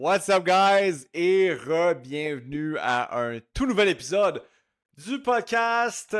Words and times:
What's 0.00 0.28
up, 0.28 0.44
guys? 0.44 1.08
Et 1.12 1.52
re-bienvenue 1.52 2.76
à 2.78 3.18
un 3.20 3.40
tout 3.52 3.66
nouvel 3.66 3.88
épisode 3.88 4.44
du 4.96 5.20
podcast 5.20 6.16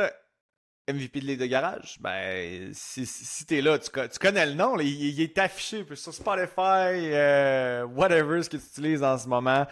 MVP 0.89 1.21
de 1.21 1.25
Ligue 1.25 1.39
de 1.39 1.45
Garage. 1.45 1.95
Ben, 2.01 2.73
si, 2.73 3.05
si 3.05 3.45
t'es 3.45 3.61
là, 3.61 3.79
tu, 3.79 3.89
connais 4.19 4.47
le 4.47 4.53
nom, 4.55 4.77
il, 4.81 5.21
est 5.21 5.37
affiché 5.37 5.85
sur 5.95 6.13
Spotify, 6.13 6.89
euh, 7.13 7.85
whatever 7.85 8.43
ce 8.43 8.49
que 8.49 8.57
tu 8.57 8.63
utilises 8.63 9.01
en 9.01 9.17
ce 9.17 9.29
moment. 9.29 9.65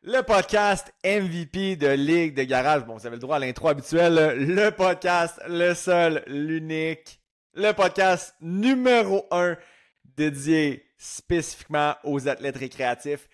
Le 0.00 0.22
podcast 0.22 0.90
MVP 1.04 1.76
de 1.76 1.88
Ligue 1.88 2.34
de 2.34 2.44
Garage. 2.44 2.86
Bon, 2.86 2.94
vous 2.94 3.06
avez 3.06 3.16
le 3.16 3.20
droit 3.20 3.36
à 3.36 3.40
l'intro 3.40 3.68
habituel. 3.68 4.14
Le 4.38 4.70
podcast, 4.70 5.38
le 5.46 5.74
seul, 5.74 6.24
l'unique. 6.26 7.20
Le 7.52 7.72
podcast 7.72 8.34
numéro 8.40 9.26
un 9.30 9.58
dédié 10.16 10.84
spécifiquement 10.98 11.94
aux 12.04 12.28
athlètes 12.28 12.56
récréatifs, 12.56 13.28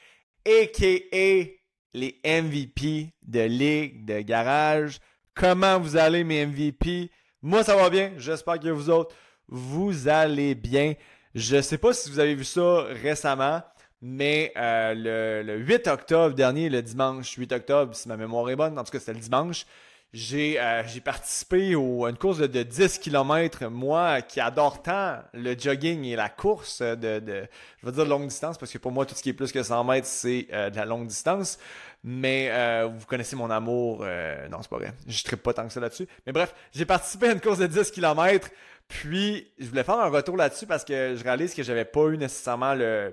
a.k.a. 0.47 1.47
les 1.95 2.21
MVP 2.25 3.15
de 3.23 3.41
Ligue 3.41 4.05
de 4.05 4.21
Garage. 4.21 5.01
Comment 5.35 5.79
vous 5.79 5.97
allez, 5.97 6.25
mes 6.25 6.47
MVP? 6.47 7.11
Moi, 7.43 7.63
ça 7.65 7.77
va 7.77 7.91
bien. 7.91 8.13
J'espère 8.17 8.59
que 8.59 8.69
vous 8.69 8.91
autres, 8.91 9.15
vous 9.49 10.09
allez 10.09 10.55
bien. 10.55 10.95
Je 11.35 11.61
sais 11.61 11.79
pas 11.79 11.93
si 11.93 12.11
vous 12.11 12.19
avez 12.19 12.35
vu 12.35 12.45
ça 12.45 12.85
récemment, 12.85 13.63
mais 14.01 14.53
euh, 14.57 15.43
le, 15.43 15.43
le, 15.43 15.59
8 15.59 15.87
octobre 15.89 16.35
dernier, 16.35 16.69
le 16.69 16.83
dimanche 16.83 17.33
8 17.35 17.53
octobre, 17.53 17.95
si 17.95 18.09
ma 18.09 18.17
mémoire 18.17 18.49
est 18.49 18.57
bonne, 18.57 18.79
en 18.79 18.85
tout 18.85 18.93
cas 18.93 19.01
c'était 19.01 19.13
le 19.13 19.21
dimanche, 19.21 19.67
j'ai 20.13 20.59
euh, 20.59 20.83
participé 21.05 21.75
à 21.75 22.09
une 22.09 22.17
course 22.17 22.39
de, 22.39 22.63
10 22.63 22.99
km. 22.99 23.67
Moi 23.69 24.23
qui 24.23 24.41
adore 24.41 24.83
tant 24.83 25.19
le 25.35 25.59
jogging 25.59 26.05
et 26.05 26.17
la 26.17 26.29
course 26.29 26.81
de, 26.81 27.19
de, 27.19 27.47
je 27.81 27.87
veux 27.87 27.93
dire 27.93 28.07
longue 28.07 28.29
distance, 28.29 28.57
parce 28.59 28.73
que 28.73 28.79
pour 28.79 28.93
moi, 28.93 29.05
tout 29.05 29.15
ce 29.15 29.23
qui 29.23 29.31
est 29.31 29.35
plus 29.35 29.53
que 29.53 29.63
100 29.63 29.85
mètres, 29.85 30.07
c'est 30.07 30.49
euh, 30.53 30.71
de 30.71 30.77
la 30.77 30.85
longue 30.85 31.07
distance. 31.07 31.59
Mais 32.03 32.49
euh, 32.51 32.87
vous 32.87 33.05
connaissez 33.07 33.37
mon 33.37 33.51
amour. 33.51 34.01
Euh, 34.03 34.49
non, 34.49 34.59
c'est 34.63 34.71
pas 34.71 34.79
vrai. 34.79 34.93
Je 35.09 35.23
ne 35.31 35.37
pas 35.37 35.53
tant 35.53 35.67
que 35.67 35.73
ça 35.73 35.81
là-dessus. 35.81 36.07
Mais 36.25 36.33
bref, 36.33 36.55
j'ai 36.73 36.85
participé 36.85 37.29
à 37.29 37.33
une 37.33 37.41
course 37.41 37.59
de 37.59 37.67
10 37.67 37.91
km. 37.91 38.49
Puis, 38.89 39.53
je 39.59 39.67
voulais 39.67 39.83
faire 39.83 39.99
un 39.99 40.09
retour 40.09 40.37
là-dessus 40.37 40.67
parce 40.67 40.85
que 40.85 41.17
je 41.17 41.25
réalise 41.25 41.55
que 41.55 41.65
j'avais 41.65 41.85
pas 41.85 42.07
eu 42.07 42.17
nécessairement 42.17 42.75
le 42.75 43.13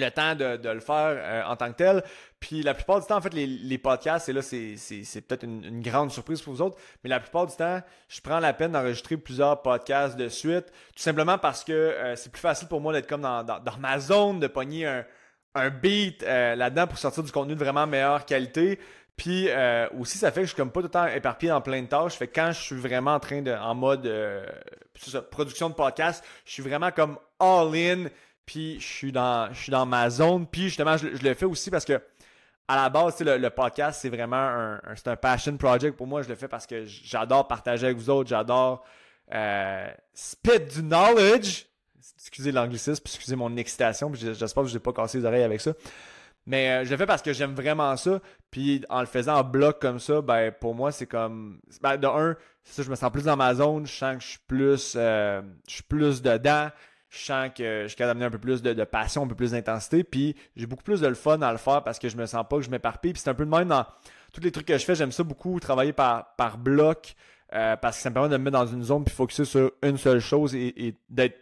le 0.00 0.10
temps 0.10 0.34
de, 0.34 0.56
de 0.56 0.68
le 0.68 0.80
faire 0.80 1.16
euh, 1.16 1.42
en 1.44 1.56
tant 1.56 1.70
que 1.70 1.76
tel. 1.76 2.02
Puis 2.40 2.62
la 2.62 2.74
plupart 2.74 3.00
du 3.00 3.06
temps, 3.06 3.16
en 3.16 3.20
fait, 3.20 3.32
les, 3.32 3.46
les 3.46 3.78
podcasts, 3.78 4.28
et 4.28 4.32
là, 4.32 4.42
c'est, 4.42 4.76
peut-être 5.26 5.44
une, 5.44 5.80
grande 5.82 6.10
surprise 6.10 6.42
pour 6.42 6.54
vous 6.54 6.62
autres, 6.62 6.76
mais 7.02 7.10
la 7.10 7.20
plupart 7.20 7.46
du 7.46 7.54
temps, 7.56 7.80
je 8.08 8.20
prends 8.20 8.40
la 8.40 8.52
peine 8.52 8.72
d'enregistrer 8.72 9.16
plusieurs 9.16 9.62
podcasts 9.62 10.16
de 10.16 10.28
suite, 10.28 10.66
tout 10.66 11.02
simplement 11.02 11.38
parce 11.38 11.64
que 11.64 11.72
euh, 11.72 12.16
c'est 12.16 12.30
plus 12.30 12.40
facile 12.40 12.68
pour 12.68 12.80
moi 12.80 12.92
d'être 12.92 13.06
comme 13.06 13.22
dans, 13.22 13.42
dans, 13.42 13.78
ma 13.78 13.98
zone, 13.98 14.40
de 14.40 14.46
pogner 14.46 14.86
un, 14.86 15.04
un 15.54 15.70
beat 15.70 16.22
euh, 16.22 16.54
là-dedans 16.54 16.86
pour 16.86 16.98
sortir 16.98 17.22
du 17.22 17.32
contenu 17.32 17.54
de 17.54 17.60
vraiment 17.60 17.86
meilleure 17.86 18.24
qualité. 18.24 18.78
Puis 19.16 19.48
aussi, 19.96 20.18
ça 20.18 20.32
fait 20.32 20.40
que 20.40 20.46
je 20.46 20.50
suis 20.50 20.56
comme 20.56 20.72
pas 20.72 20.80
tout 20.80 20.86
le 20.86 20.90
temps 20.90 21.06
éparpillé 21.06 21.52
dans 21.52 21.60
plein 21.60 21.80
de 21.80 21.86
tâches. 21.86 22.14
Fait 22.14 22.26
que 22.26 22.34
quand 22.34 22.50
je 22.50 22.60
suis 22.60 22.74
vraiment 22.74 23.14
en 23.14 23.20
train 23.20 23.42
de, 23.42 23.52
en 23.52 23.72
mode 23.72 24.10
production 25.30 25.70
de 25.70 25.74
podcast, 25.74 26.24
je 26.44 26.50
suis 26.50 26.64
vraiment 26.64 26.90
comme 26.90 27.16
all 27.38 27.72
in 27.76 28.06
puis 28.46 28.78
je 28.80 28.86
suis 28.86 29.12
dans, 29.12 29.52
je 29.52 29.58
suis 29.58 29.72
dans 29.72 29.86
ma 29.86 30.10
zone. 30.10 30.46
Puis 30.46 30.64
justement, 30.64 30.96
je, 30.96 31.06
le 31.06 31.34
fais 31.34 31.46
aussi 31.46 31.70
parce 31.70 31.84
que 31.84 32.00
à 32.66 32.76
la 32.76 32.88
base, 32.88 33.20
le, 33.20 33.36
le 33.36 33.50
podcast, 33.50 34.00
c'est 34.00 34.08
vraiment 34.08 34.36
un, 34.36 34.80
c'est 34.96 35.08
un 35.08 35.16
passion 35.16 35.56
project 35.56 35.96
pour 35.96 36.06
moi. 36.06 36.22
Je 36.22 36.28
le 36.28 36.34
fais 36.34 36.48
parce 36.48 36.66
que 36.66 36.84
j'adore 36.84 37.46
partager 37.46 37.86
avec 37.86 37.98
vous 37.98 38.10
autres. 38.10 38.30
J'adore 38.30 38.84
euh, 39.32 39.88
spit 40.12 40.60
du 40.60 40.82
knowledge. 40.82 41.66
Excusez 42.18 42.52
l'anglicisme, 42.52 43.02
puis 43.02 43.14
excusez 43.14 43.36
mon 43.36 43.54
excitation. 43.56 44.12
J'espère 44.14 44.62
que 44.62 44.68
je 44.68 44.74
n'ai 44.74 44.80
pas 44.80 44.92
cassé 44.92 45.18
les 45.18 45.24
oreilles 45.24 45.42
avec 45.42 45.60
ça. 45.60 45.72
Mais 46.46 46.70
euh, 46.70 46.84
je 46.84 46.90
le 46.90 46.96
fais 46.98 47.06
parce 47.06 47.22
que 47.22 47.32
j'aime 47.32 47.54
vraiment 47.54 47.96
ça. 47.96 48.20
Puis 48.50 48.84
en 48.88 49.00
le 49.00 49.06
faisant 49.06 49.36
en 49.36 49.44
bloc 49.44 49.80
comme 49.80 49.98
ça, 49.98 50.20
ben 50.20 50.52
pour 50.52 50.74
moi, 50.74 50.92
c'est 50.92 51.06
comme. 51.06 51.60
Ben, 51.82 51.96
de 51.96 52.06
un, 52.06 52.36
ça, 52.62 52.82
je 52.82 52.90
me 52.90 52.94
sens 52.94 53.10
plus 53.10 53.24
dans 53.24 53.36
ma 53.36 53.54
zone. 53.54 53.86
Je 53.86 53.92
sens 53.92 54.16
que 54.16 54.22
je 54.22 54.28
suis 54.28 54.40
plus. 54.46 54.94
Euh, 54.96 55.42
je 55.68 55.74
suis 55.74 55.82
plus 55.82 56.22
dedans 56.22 56.70
je 57.14 57.24
sens 57.24 57.50
que 57.56 57.82
je 57.82 57.88
suis 57.88 57.96
capable 57.96 58.18
d'amener 58.18 58.26
un 58.26 58.30
peu 58.30 58.38
plus 58.38 58.62
de, 58.62 58.84
passion, 58.84 59.22
un 59.22 59.26
peu 59.26 59.34
plus 59.34 59.52
d'intensité. 59.52 60.04
Puis 60.04 60.34
j'ai 60.56 60.66
beaucoup 60.66 60.82
plus 60.82 61.00
de 61.00 61.06
le 61.06 61.14
fun 61.14 61.40
à 61.42 61.52
le 61.52 61.58
faire 61.58 61.82
parce 61.82 61.98
que 61.98 62.08
je 62.08 62.16
me 62.16 62.26
sens 62.26 62.44
pas 62.48 62.56
que 62.56 62.62
je 62.62 62.70
m'éparpille. 62.70 63.12
Puis 63.12 63.22
c'est 63.22 63.30
un 63.30 63.34
peu 63.34 63.44
de 63.44 63.50
même 63.50 63.68
dans 63.68 63.86
tous 64.32 64.40
les 64.40 64.50
trucs 64.50 64.66
que 64.66 64.76
je 64.76 64.84
fais. 64.84 64.94
J'aime 64.94 65.12
ça 65.12 65.22
beaucoup 65.22 65.58
travailler 65.60 65.92
par, 65.92 66.34
par 66.36 66.58
bloc 66.58 67.14
euh, 67.54 67.76
parce 67.76 67.96
que 67.96 68.02
ça 68.02 68.10
me 68.10 68.14
permet 68.14 68.28
de 68.28 68.36
me 68.36 68.44
mettre 68.44 68.58
dans 68.58 68.66
une 68.66 68.82
zone 68.82 69.04
puis 69.04 69.14
focuser 69.14 69.44
sur 69.44 69.70
une 69.82 69.96
seule 69.96 70.20
chose 70.20 70.54
et, 70.54 70.96
d'être 71.08 71.38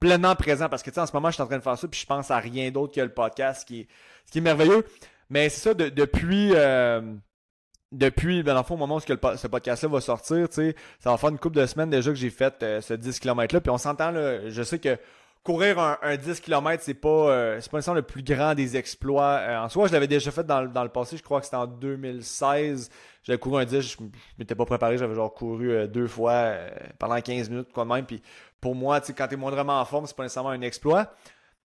pleinement 0.00 0.34
présent. 0.34 0.68
Parce 0.68 0.82
que 0.82 0.90
tu 0.90 0.94
sais, 0.94 1.00
en 1.00 1.06
ce 1.06 1.12
moment, 1.12 1.28
je 1.28 1.34
suis 1.34 1.42
en 1.42 1.46
train 1.46 1.58
de 1.58 1.62
faire 1.62 1.76
ça 1.76 1.88
puis 1.88 2.00
je 2.00 2.06
pense 2.06 2.30
à 2.30 2.38
rien 2.38 2.70
d'autre 2.70 2.94
que 2.94 3.00
le 3.00 3.12
podcast, 3.12 3.62
ce 3.62 3.66
qui 3.66 3.80
est, 3.80 3.88
ce 4.24 4.32
qui 4.32 4.38
est 4.38 4.42
merveilleux. 4.42 4.86
Mais 5.28 5.48
c'est 5.50 5.60
ça, 5.60 5.74
depuis. 5.74 6.52
Euh, 6.54 7.14
depuis, 7.92 8.42
ben, 8.42 8.54
dans 8.54 8.60
le 8.60 8.64
fond, 8.64 8.74
au 8.74 8.78
moment 8.78 8.96
où 8.96 9.00
ce 9.00 9.46
podcast-là 9.46 9.88
va 9.88 10.00
sortir, 10.00 10.48
ça 10.50 10.62
va 11.04 11.16
faire 11.16 11.28
une 11.28 11.38
couple 11.38 11.56
de 11.56 11.66
semaines 11.66 11.90
déjà 11.90 12.10
que 12.10 12.16
j'ai 12.16 12.30
fait 12.30 12.54
euh, 12.62 12.80
ce 12.80 12.94
10 12.94 13.20
km-là. 13.20 13.60
Puis 13.60 13.70
on 13.70 13.78
s'entend, 13.78 14.10
là, 14.10 14.48
je 14.48 14.62
sais 14.62 14.78
que 14.78 14.98
courir 15.44 15.78
un, 15.78 16.16
10 16.16 16.40
km, 16.40 16.82
c'est 16.82 16.94
pas, 16.94 17.08
euh, 17.08 17.60
c'est 17.60 17.70
pas 17.70 17.76
nécessairement 17.76 18.00
le 18.00 18.06
plus 18.06 18.22
grand 18.22 18.54
des 18.54 18.76
exploits. 18.76 19.38
Euh, 19.40 19.58
en 19.58 19.68
soi, 19.68 19.88
je 19.88 19.92
l'avais 19.92 20.06
déjà 20.06 20.30
fait 20.30 20.44
dans, 20.44 20.66
dans, 20.66 20.82
le 20.82 20.88
passé, 20.88 21.16
je 21.16 21.22
crois 21.22 21.40
que 21.40 21.44
c'était 21.44 21.56
en 21.56 21.66
2016. 21.66 22.90
J'avais 23.24 23.38
couru 23.38 23.60
un 23.60 23.64
10, 23.64 23.80
je 23.80 23.96
m'étais 24.38 24.54
pas 24.54 24.64
préparé, 24.64 24.96
j'avais 24.96 25.14
genre 25.14 25.32
couru 25.32 25.86
deux 25.86 26.08
fois 26.08 26.54
pendant 26.98 27.20
15 27.20 27.50
minutes, 27.50 27.72
quoi 27.72 27.84
même. 27.84 28.06
Puis 28.06 28.22
pour 28.60 28.74
moi, 28.74 29.00
quand 29.00 29.28
t'es 29.28 29.36
moindrement 29.36 29.80
en 29.80 29.84
forme, 29.84 30.06
c'est 30.06 30.16
pas 30.16 30.24
nécessairement 30.24 30.50
un 30.50 30.62
exploit. 30.62 31.14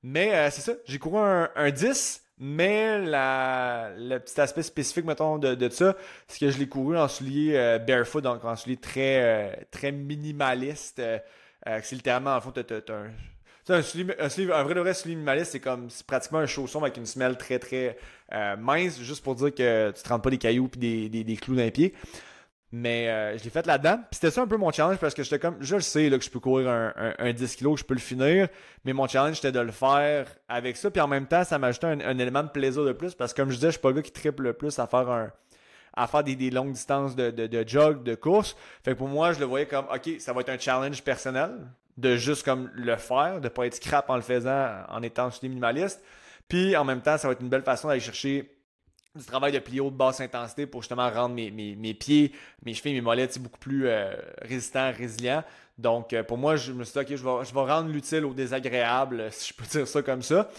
Mais 0.04 0.52
c'est 0.52 0.62
ça, 0.62 0.74
j'ai 0.86 1.00
couru 1.00 1.18
un, 1.18 1.50
un 1.56 1.72
10 1.72 2.27
mais 2.40 3.00
la, 3.00 3.92
le 3.98 4.20
petit 4.20 4.40
aspect 4.40 4.64
spécifique, 4.64 5.06
mettons, 5.06 5.38
de, 5.38 5.56
de 5.56 5.70
ça, 5.70 5.96
c'est 6.28 6.40
que 6.40 6.52
je 6.52 6.60
l'ai 6.60 6.68
couru 6.68 6.98
en 6.98 7.08
soulier 7.08 7.54
euh, 7.56 7.80
barefoot, 7.80 8.24
donc 8.24 8.46
en 8.46 8.56
soulier 8.56 8.78
très, 8.78 9.22
euh, 9.24 9.52
très 9.72 9.92
minimaliste. 9.92 11.00
Euh, 11.00 11.20
c'est 11.82 11.96
littéralement, 11.96 12.36
en 12.36 12.42
fond, 12.42 12.54
un, 12.56 12.64
un, 13.74 13.80
un, 13.80 13.80
un, 13.80 14.64
vrai, 14.64 14.74
vrai 14.76 14.94
soulier 14.94 15.16
minimaliste, 15.16 15.52
c'est 15.52 15.60
comme 15.60 15.90
c'est 15.90 16.06
pratiquement 16.06 16.40
un 16.40 16.46
chausson 16.46 16.82
avec 16.82 16.98
une 16.98 17.06
semelle 17.06 17.38
très, 17.38 17.60
très 17.60 17.98
mince, 18.58 19.00
juste 19.02 19.24
pour 19.24 19.36
dire 19.36 19.54
que 19.54 19.92
tu 19.92 20.04
te 20.04 20.10
rends 20.10 20.20
pas 20.20 20.30
des 20.30 20.38
cailloux 20.38 20.70
et 20.76 20.78
des, 20.78 21.10
des, 21.10 21.24
des 21.24 21.36
clous 21.38 21.56
d'un 21.56 21.70
pied. 21.72 21.94
Mais 22.72 23.08
euh, 23.08 23.38
je 23.38 23.44
l'ai 23.46 23.50
fait 23.50 23.66
là-dedans. 23.66 23.98
Puis 23.98 24.16
c'était 24.20 24.32
ça 24.32 24.42
un 24.42 24.48
peu 24.48 24.58
mon 24.58 24.72
challenge 24.72 24.98
parce 24.98 25.14
que 25.14 25.24
j'étais 25.24 25.40
comme, 25.40 25.56
je 25.62 25.76
le 25.76 25.82
sais 25.82 26.10
là, 26.10 26.18
que 26.18 26.24
je 26.24 26.30
peux 26.30 26.40
courir 26.40 26.70
un, 26.70 26.94
un, 27.18 27.32
10 27.32 27.56
kg, 27.56 27.74
que 27.74 27.80
je 27.80 27.86
peux 27.86 27.94
le 27.94 28.00
finir. 28.00 28.50
Mais 28.84 28.92
mon 28.94 29.08
challenge 29.08 29.36
c'était 29.36 29.54
de 29.54 29.60
le 29.60 29.72
faire 29.72 30.28
avec 30.50 30.76
ça. 30.76 30.92
Puis 30.92 31.00
en 31.00 31.08
même 31.08 31.28
temps, 31.28 31.44
ça 31.44 31.58
m'ajoutait 31.60 31.88
un, 31.88 32.02
un, 32.02 32.18
élément 32.18 32.44
de 32.44 32.50
plaisir 32.50 32.84
de 32.84 32.92
plus 32.92 33.14
parce 33.14 33.34
que 33.34 33.42
comme 33.42 33.52
je 33.52 33.56
disais, 33.56 33.68
je 33.68 33.74
suis 33.74 33.82
pas 33.82 33.90
le 33.90 33.96
gars 33.96 34.02
qui 34.02 34.12
triple 34.12 34.44
le 34.44 34.54
plus 34.54 34.78
à 34.80 34.88
faire 34.88 35.10
un 35.10 35.32
à 35.98 36.06
faire 36.06 36.24
des, 36.24 36.36
des 36.36 36.52
longues 36.52 36.74
distances 36.74 37.16
de, 37.16 37.32
de, 37.32 37.48
de, 37.48 37.68
jog, 37.68 38.04
de 38.04 38.14
course. 38.14 38.56
Fait 38.84 38.92
que 38.92 38.98
pour 38.98 39.08
moi, 39.08 39.34
je 39.34 39.40
le 39.40 39.46
voyais 39.46 39.66
comme 39.66 39.86
OK, 39.86 40.10
ça 40.20 40.32
va 40.32 40.42
être 40.42 40.50
un 40.50 40.60
challenge 40.60 41.04
personnel 41.04 41.52
de 41.98 42.16
juste 42.16 42.46
comme 42.46 42.70
le 42.76 42.96
faire, 42.98 43.42
de 43.42 43.50
pas 43.50 43.66
être 43.66 43.74
scrap 43.74 44.08
en 44.10 44.16
le 44.16 44.22
faisant 44.22 44.70
en 44.90 45.02
étant 45.02 45.30
minimaliste. 45.42 46.04
Puis 46.48 46.76
en 46.78 46.86
même 46.86 47.02
temps, 47.02 47.18
ça 47.18 47.28
va 47.28 47.34
être 47.34 47.42
une 47.42 47.50
belle 47.50 47.64
façon 47.64 47.88
d'aller 47.88 48.00
chercher 48.00 48.57
du 49.16 49.26
travail 49.26 49.52
de 49.52 49.60
plio 49.60 49.90
de 49.90 49.96
basse 49.96 50.22
intensité 50.22 50.66
pour 50.66 50.82
justement 50.82 51.10
rendre 51.10 51.36
mes, 51.36 51.52
mes, 51.52 51.94
pieds, 51.94 52.32
mes 52.66 52.74
chevilles, 52.74 52.94
mes 52.94 53.02
mollets 53.02 53.30
beaucoup 53.40 53.60
plus 53.60 53.88
euh, 53.88 54.14
résistants, 54.42 54.92
résilients. 54.92 55.44
Donc, 55.78 56.14
euh, 56.14 56.24
pour 56.24 56.38
moi, 56.38 56.56
je 56.56 56.72
me 56.72 56.84
suis 56.84 56.94
dit, 56.94 57.00
OK, 57.00 57.18
je 57.18 57.24
vais, 57.24 57.46
je 57.46 57.54
vais 57.54 57.72
rendre 57.72 57.90
l'utile 57.90 58.26
au 58.26 58.34
désagréable, 58.34 59.28
si 59.32 59.50
je 59.50 59.54
peux 59.54 59.66
dire 59.70 59.88
ça 59.88 60.02
comme 60.02 60.22
ça. 60.22 60.50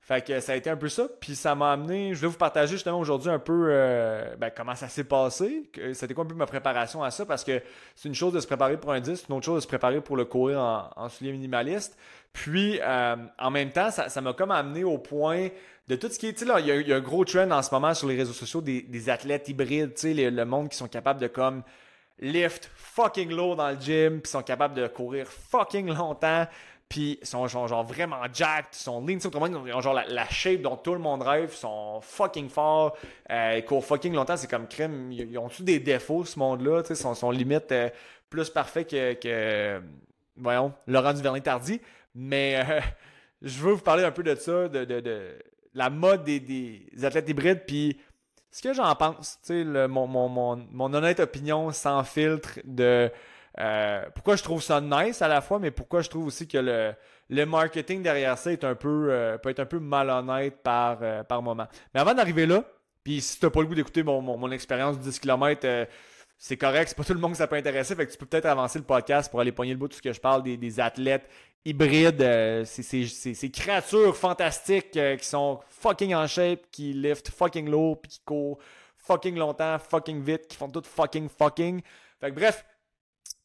Fait 0.00 0.22
que 0.22 0.38
ça 0.40 0.52
a 0.52 0.56
été 0.56 0.68
un 0.68 0.76
peu 0.76 0.90
ça. 0.90 1.08
Puis 1.18 1.34
ça 1.34 1.54
m'a 1.54 1.72
amené, 1.72 2.14
je 2.14 2.20
vais 2.20 2.26
vous 2.26 2.36
partager 2.36 2.72
justement 2.72 2.98
aujourd'hui 2.98 3.30
un 3.30 3.38
peu 3.38 3.68
euh, 3.70 4.36
ben, 4.36 4.50
comment 4.54 4.74
ça 4.74 4.86
s'est 4.86 5.04
passé. 5.04 5.70
C'était 5.94 6.12
quoi 6.12 6.24
un 6.24 6.26
peu 6.26 6.34
ma 6.34 6.44
préparation 6.44 7.02
à 7.02 7.10
ça 7.10 7.24
parce 7.24 7.42
que 7.42 7.62
c'est 7.94 8.08
une 8.10 8.14
chose 8.14 8.34
de 8.34 8.40
se 8.40 8.46
préparer 8.46 8.76
pour 8.76 8.92
un 8.92 9.00
10, 9.00 9.16
c'est 9.16 9.28
une 9.30 9.36
autre 9.36 9.46
chose 9.46 9.56
de 9.56 9.60
se 9.60 9.66
préparer 9.66 10.02
pour 10.02 10.18
le 10.18 10.26
courir 10.26 10.60
en, 10.60 10.90
en 10.94 11.08
souliers 11.08 11.32
minimaliste. 11.32 11.96
Puis 12.34 12.80
en 12.82 13.50
même 13.50 13.70
temps, 13.70 13.90
ça 13.90 14.20
m'a 14.20 14.34
comme 14.34 14.50
amené 14.50 14.84
au 14.84 14.98
point 14.98 15.48
de 15.88 15.96
tout 15.96 16.08
ce 16.08 16.18
qui 16.18 16.28
est, 16.28 16.32
tu 16.32 16.46
sais, 16.46 16.52
il 16.60 16.88
y, 16.88 16.92
a 16.92 16.96
un 16.96 17.00
gros 17.00 17.24
trend 17.24 17.50
en 17.50 17.62
ce 17.62 17.72
moment 17.72 17.92
sur 17.92 18.08
les 18.08 18.16
réseaux 18.16 18.32
sociaux 18.32 18.62
des, 18.62 19.08
athlètes 19.10 19.48
hybrides, 19.48 19.94
tu 19.94 20.14
sais, 20.14 20.30
le 20.30 20.44
monde 20.44 20.68
qui 20.70 20.76
sont 20.76 20.88
capables 20.88 21.20
de 21.20 21.26
comme 21.26 21.62
lift 22.18 22.70
fucking 22.74 23.30
low 23.30 23.54
dans 23.54 23.70
le 23.70 23.80
gym, 23.80 24.20
puis 24.20 24.30
sont 24.30 24.42
capables 24.42 24.74
de 24.74 24.86
courir 24.86 25.26
fucking 25.28 25.88
longtemps, 25.88 26.46
puis 26.88 27.18
sont 27.22 27.46
genre, 27.48 27.84
vraiment 27.84 28.22
jacked, 28.32 28.74
sont 28.74 29.00
lean, 29.00 29.18
ils 29.18 29.74
ont 29.74 29.80
genre 29.80 29.94
la, 29.94 30.28
shape 30.28 30.62
dont 30.62 30.76
tout 30.76 30.92
le 30.92 31.00
monde 31.00 31.22
rêve, 31.22 31.52
sont 31.52 32.00
fucking 32.00 32.48
forts, 32.48 32.96
euh, 33.30 33.56
ils 33.58 33.64
courent 33.64 33.84
fucking 33.84 34.14
longtemps, 34.14 34.36
c'est 34.36 34.50
comme 34.50 34.68
crème, 34.68 35.10
ils, 35.12 35.36
ont 35.38 35.48
tous 35.48 35.62
des 35.64 35.80
défauts 35.80 36.24
ce 36.24 36.38
monde-là, 36.38 36.82
tu 36.82 36.88
sais, 36.88 36.94
sont, 36.94 37.14
sont 37.14 37.30
limite 37.30 37.72
euh, 37.72 37.90
plus 38.30 38.48
parfaits 38.48 38.88
que, 38.88 39.14
que, 39.14 39.82
voyons, 40.36 40.72
Laurent 40.86 41.12
Duvernay-Tardy, 41.12 41.80
mais 42.14 42.62
euh, 42.68 42.80
je 43.42 43.58
veux 43.60 43.72
vous 43.72 43.82
parler 43.82 44.04
un 44.04 44.12
peu 44.12 44.22
de 44.22 44.34
ça, 44.34 44.68
de, 44.68 44.84
de, 44.84 45.00
de 45.00 45.38
la 45.74 45.90
mode 45.90 46.24
des, 46.24 46.86
athlètes 47.02 47.28
hybrides, 47.28 47.64
puis 47.66 47.98
ce 48.50 48.62
que 48.62 48.72
j'en 48.72 48.94
pense, 48.94 49.38
tu 49.44 49.64
sais, 49.64 49.88
mon, 49.88 50.06
mon, 50.06 50.94
honnête 50.94 51.20
opinion 51.20 51.72
sans 51.72 52.04
filtre 52.04 52.60
de 52.64 53.10
euh, 53.60 54.04
pourquoi 54.14 54.36
je 54.36 54.42
trouve 54.42 54.62
ça 54.62 54.80
nice 54.80 55.22
à 55.22 55.28
la 55.28 55.40
fois, 55.40 55.58
mais 55.58 55.70
pourquoi 55.70 56.02
je 56.02 56.08
trouve 56.08 56.26
aussi 56.26 56.46
que 56.46 56.58
le, 56.58 56.92
le 57.30 57.46
marketing 57.46 58.02
derrière 58.02 58.36
ça 58.38 58.52
est 58.52 58.64
un 58.64 58.74
peu, 58.74 59.08
euh, 59.10 59.38
peut 59.38 59.50
être 59.50 59.60
un 59.60 59.66
peu 59.66 59.78
malhonnête 59.78 60.62
par, 60.62 60.98
euh, 61.02 61.22
par 61.22 61.42
moment. 61.42 61.66
Mais 61.92 62.00
avant 62.00 62.14
d'arriver 62.14 62.46
là, 62.46 62.64
puis 63.02 63.20
si 63.20 63.38
tu 63.38 63.44
n'as 63.44 63.50
pas 63.50 63.60
le 63.60 63.66
goût 63.66 63.74
d'écouter 63.74 64.02
mon, 64.02 64.22
mon, 64.22 64.50
expérience 64.50 64.98
de 64.98 65.02
10 65.02 65.18
km, 65.20 65.86
c'est 66.38 66.56
correct, 66.56 66.88
c'est 66.88 66.96
pas 66.96 67.04
tout 67.04 67.14
le 67.14 67.20
monde 67.20 67.32
que 67.32 67.38
ça 67.38 67.46
peut 67.46 67.56
intéresser. 67.56 67.94
Fait 67.94 68.06
que 68.06 68.12
tu 68.12 68.18
peux 68.18 68.26
peut-être 68.26 68.46
avancer 68.46 68.78
le 68.78 68.84
podcast 68.84 69.30
pour 69.30 69.40
aller 69.40 69.52
poigner 69.52 69.72
le 69.72 69.78
bout 69.78 69.88
de 69.88 69.94
ce 69.94 70.02
que 70.02 70.12
je 70.12 70.20
parle 70.20 70.42
des, 70.42 70.80
athlètes 70.80 71.28
hybrides, 71.64 72.64
ces, 72.64 73.50
créatures 73.50 74.16
fantastiques 74.16 74.90
qui 74.92 75.26
sont 75.26 75.60
fucking 75.68 76.14
en 76.14 76.26
shape, 76.26 76.60
qui 76.70 76.92
liftent 76.92 77.30
fucking 77.30 77.70
low, 77.70 77.96
puis 77.96 78.10
qui 78.10 78.20
courent 78.20 78.58
fucking 78.96 79.36
longtemps, 79.36 79.78
fucking 79.78 80.22
vite, 80.22 80.48
qui 80.48 80.56
font 80.56 80.68
tout 80.68 80.82
fucking 80.84 81.28
fucking. 81.28 81.80
Fait 82.20 82.30
que 82.30 82.34
bref, 82.34 82.64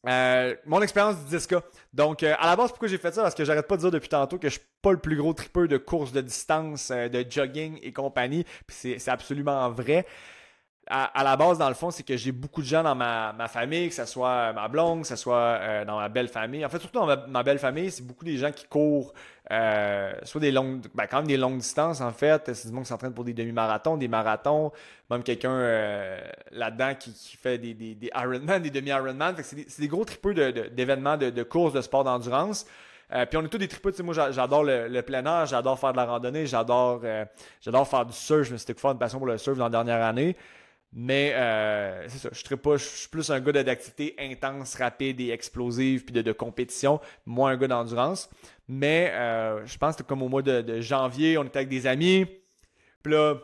euh, 0.06 0.56
mon 0.64 0.80
expérience 0.80 1.16
du 1.24 1.36
10K. 1.36 1.60
Donc, 1.92 2.22
euh, 2.22 2.34
à 2.38 2.46
la 2.46 2.56
base, 2.56 2.70
pourquoi 2.70 2.88
j'ai 2.88 2.98
fait 2.98 3.12
ça? 3.12 3.22
Parce 3.22 3.34
que 3.34 3.44
j'arrête 3.44 3.66
pas 3.66 3.76
de 3.76 3.82
dire 3.82 3.90
depuis 3.90 4.08
tantôt 4.08 4.38
que 4.38 4.48
je 4.48 4.54
suis 4.54 4.66
pas 4.80 4.92
le 4.92 4.98
plus 4.98 5.16
gros 5.16 5.34
tripeur 5.34 5.68
de 5.68 5.76
courses 5.76 6.12
de 6.12 6.22
distance, 6.22 6.90
euh, 6.90 7.08
de 7.08 7.24
jogging 7.28 7.78
et 7.82 7.92
compagnie. 7.92 8.44
Puis 8.66 8.96
c'est 8.98 9.10
absolument 9.10 9.68
vrai 9.70 10.06
à, 10.92 11.22
la 11.22 11.36
base, 11.36 11.56
dans 11.56 11.68
le 11.68 11.74
fond, 11.74 11.92
c'est 11.92 12.02
que 12.02 12.16
j'ai 12.16 12.32
beaucoup 12.32 12.62
de 12.62 12.66
gens 12.66 12.82
dans 12.82 12.96
ma, 12.96 13.48
famille, 13.48 13.88
que 13.88 13.94
ce 13.94 14.04
soit 14.06 14.52
ma 14.52 14.66
blonde, 14.66 15.02
que 15.02 15.06
ce 15.06 15.14
soit 15.14 15.36
euh, 15.36 15.84
dans 15.84 15.98
ma 15.98 16.08
belle 16.08 16.26
famille. 16.26 16.66
En 16.66 16.68
fait, 16.68 16.80
surtout 16.80 16.98
dans 16.98 17.16
ma, 17.28 17.42
belle 17.44 17.60
famille, 17.60 17.92
c'est 17.92 18.04
beaucoup 18.04 18.24
des 18.24 18.36
gens 18.36 18.50
qui 18.50 18.66
courent 18.66 19.12
euh, 19.52 20.12
soit 20.24 20.40
des 20.40 20.50
longues, 20.50 20.82
ben, 20.92 21.06
quand 21.06 21.18
même 21.18 21.28
des 21.28 21.36
longues 21.36 21.58
distances, 21.58 22.00
en 22.00 22.10
fait. 22.10 22.52
C'est 22.54 22.68
du 22.68 22.74
monde 22.74 22.84
qui 22.84 22.88
s'entraîne 22.88 23.14
pour 23.14 23.22
des 23.22 23.34
demi-marathons, 23.34 23.98
des 23.98 24.08
marathons, 24.08 24.72
même 25.08 25.22
quelqu'un 25.22 25.52
euh, 25.52 26.20
là-dedans 26.50 26.94
qui, 26.98 27.12
fait 27.40 27.58
des, 27.58 27.72
des, 27.72 27.94
des 27.94 28.10
Ironman, 28.12 28.60
des 28.60 28.70
demi-Ironman. 28.70 29.36
C'est 29.44 29.80
des, 29.80 29.88
gros 29.88 30.04
tripeux 30.04 30.34
d'événements, 30.34 31.16
de, 31.16 31.30
de, 31.30 31.42
courses, 31.44 31.72
de 31.72 31.82
sport 31.82 32.02
d'endurance. 32.02 32.66
puis 33.10 33.36
on 33.36 33.44
est 33.44 33.48
tous 33.48 33.58
des 33.58 33.68
tripeux, 33.68 33.92
moi 34.02 34.14
j'adore 34.32 34.64
le, 34.64 35.00
plein 35.02 35.24
air, 35.24 35.46
j'adore 35.46 35.78
faire 35.78 35.92
de 35.92 35.98
la 35.98 36.06
randonnée, 36.06 36.46
j'adore 36.46 37.02
j'adore 37.60 37.86
faire 37.86 38.06
du 38.06 38.12
surf, 38.12 38.42
je 38.42 38.52
me 38.52 38.56
suis 38.56 38.66
découvert 38.66 38.90
une 38.90 38.98
passion 38.98 39.18
pour 39.18 39.28
le 39.28 39.38
surf 39.38 39.56
dans 39.56 39.64
la 39.64 39.70
dernière 39.70 40.04
année. 40.04 40.36
Mais 40.92 41.32
euh, 41.34 42.08
c'est 42.08 42.18
ça, 42.18 42.30
je 42.32 42.54
pas, 42.56 42.76
je 42.76 42.84
suis 42.84 43.08
plus 43.08 43.30
un 43.30 43.38
gars 43.38 43.62
d'activité 43.62 44.16
intense, 44.18 44.74
rapide 44.74 45.20
et 45.20 45.30
explosive, 45.30 46.04
puis 46.04 46.22
de, 46.22 46.32
compétition, 46.32 47.00
moins 47.26 47.52
un 47.52 47.56
gars 47.56 47.68
d'endurance. 47.68 48.28
Mais 48.66 49.12
euh, 49.14 49.64
je 49.66 49.78
pense 49.78 49.94
que 49.94 50.02
comme 50.02 50.22
au 50.22 50.28
mois 50.28 50.42
de, 50.42 50.80
janvier, 50.80 51.38
on 51.38 51.44
était 51.44 51.58
avec 51.58 51.68
des 51.68 51.86
amis, 51.86 52.26
puis 53.04 53.12
là, 53.12 53.36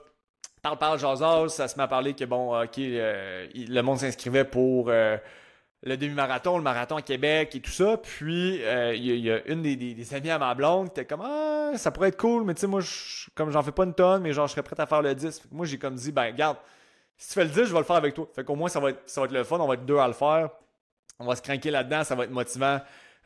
parle, 0.60 0.78
parle, 0.78 0.98
jasaz, 0.98 1.54
ça 1.54 1.68
se 1.68 1.76
m'a 1.76 1.86
parlé 1.86 2.14
que 2.14 2.24
bon, 2.24 2.60
ok, 2.60 2.78
euh, 2.78 3.46
le 3.54 3.80
monde 3.80 3.98
s'inscrivait 3.98 4.44
pour 4.44 4.90
le 4.90 5.96
demi-marathon, 5.96 6.56
le 6.56 6.64
marathon 6.64 6.96
à 6.96 7.02
Québec 7.02 7.54
et 7.54 7.60
tout 7.60 7.70
ça. 7.70 7.96
Puis 7.96 8.56
il 8.56 9.18
y, 9.18 9.30
a 9.30 9.46
une 9.46 9.62
des, 9.62 10.14
amis 10.14 10.30
à 10.30 10.38
ma 10.40 10.52
blonde 10.56 10.92
qui 10.92 11.00
était 11.00 11.04
comme 11.04 11.22
Ah, 11.24 11.72
ça 11.76 11.92
pourrait 11.92 12.08
être 12.08 12.18
cool, 12.18 12.42
mais 12.44 12.54
tu 12.54 12.62
sais, 12.62 12.66
moi, 12.66 12.80
comme 13.36 13.50
j'en 13.50 13.62
fais 13.62 13.70
pas 13.70 13.84
une 13.84 13.94
tonne, 13.94 14.22
mais 14.22 14.32
genre, 14.32 14.48
je 14.48 14.52
serais 14.52 14.64
prêt 14.64 14.80
à 14.80 14.86
faire 14.86 15.02
le 15.02 15.14
10. 15.14 15.42
Moi, 15.52 15.64
j'ai 15.64 15.78
comme 15.78 15.94
dit, 15.94 16.10
ben, 16.10 16.26
regarde 16.26 16.56
si 17.16 17.28
tu 17.28 17.34
fais 17.34 17.44
le 17.44 17.50
10, 17.50 17.64
je 17.64 17.72
vais 17.72 17.78
le 17.78 17.84
faire 17.84 17.96
avec 17.96 18.14
toi. 18.14 18.28
Fait 18.34 18.44
qu'au 18.44 18.54
moins, 18.54 18.68
ça 18.68 18.80
va, 18.80 18.90
être, 18.90 19.02
ça 19.06 19.20
va 19.20 19.26
être 19.26 19.32
le 19.32 19.44
fun. 19.44 19.58
On 19.58 19.66
va 19.66 19.74
être 19.74 19.86
deux 19.86 19.98
à 19.98 20.06
le 20.06 20.14
faire. 20.14 20.50
On 21.18 21.26
va 21.26 21.36
se 21.36 21.42
craquer 21.42 21.70
là-dedans. 21.70 22.04
Ça 22.04 22.14
va 22.14 22.24
être 22.24 22.30
motivant 22.30 22.80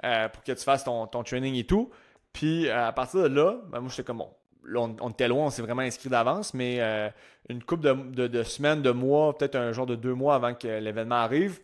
euh, 0.04 0.28
pour 0.28 0.42
que 0.42 0.52
tu 0.52 0.62
fasses 0.62 0.84
ton, 0.84 1.06
ton 1.06 1.22
training 1.22 1.54
et 1.56 1.64
tout. 1.64 1.90
Puis 2.32 2.68
euh, 2.68 2.88
à 2.88 2.92
partir 2.92 3.22
de 3.22 3.28
là, 3.28 3.56
ben, 3.68 3.80
moi, 3.80 3.90
j'étais 3.90 4.04
comme 4.04 4.18
bon. 4.18 4.30
Là, 4.64 4.80
on, 5.00 5.10
était 5.10 5.26
loin, 5.26 5.46
on 5.46 5.50
s'est 5.50 5.62
vraiment 5.62 5.82
inscrit 5.82 6.10
d'avance, 6.10 6.52
mais 6.52 6.76
euh, 6.80 7.08
une 7.48 7.64
couple 7.64 7.82
de, 8.12 8.28
de, 8.28 8.42
semaines, 8.42 8.82
de 8.82 8.90
mois, 8.90 9.36
peut-être 9.36 9.56
un 9.56 9.72
jour 9.72 9.86
de 9.86 9.96
deux 9.96 10.14
mois 10.14 10.34
avant 10.34 10.54
que 10.54 10.68
l'événement 10.68 11.16
arrive, 11.16 11.60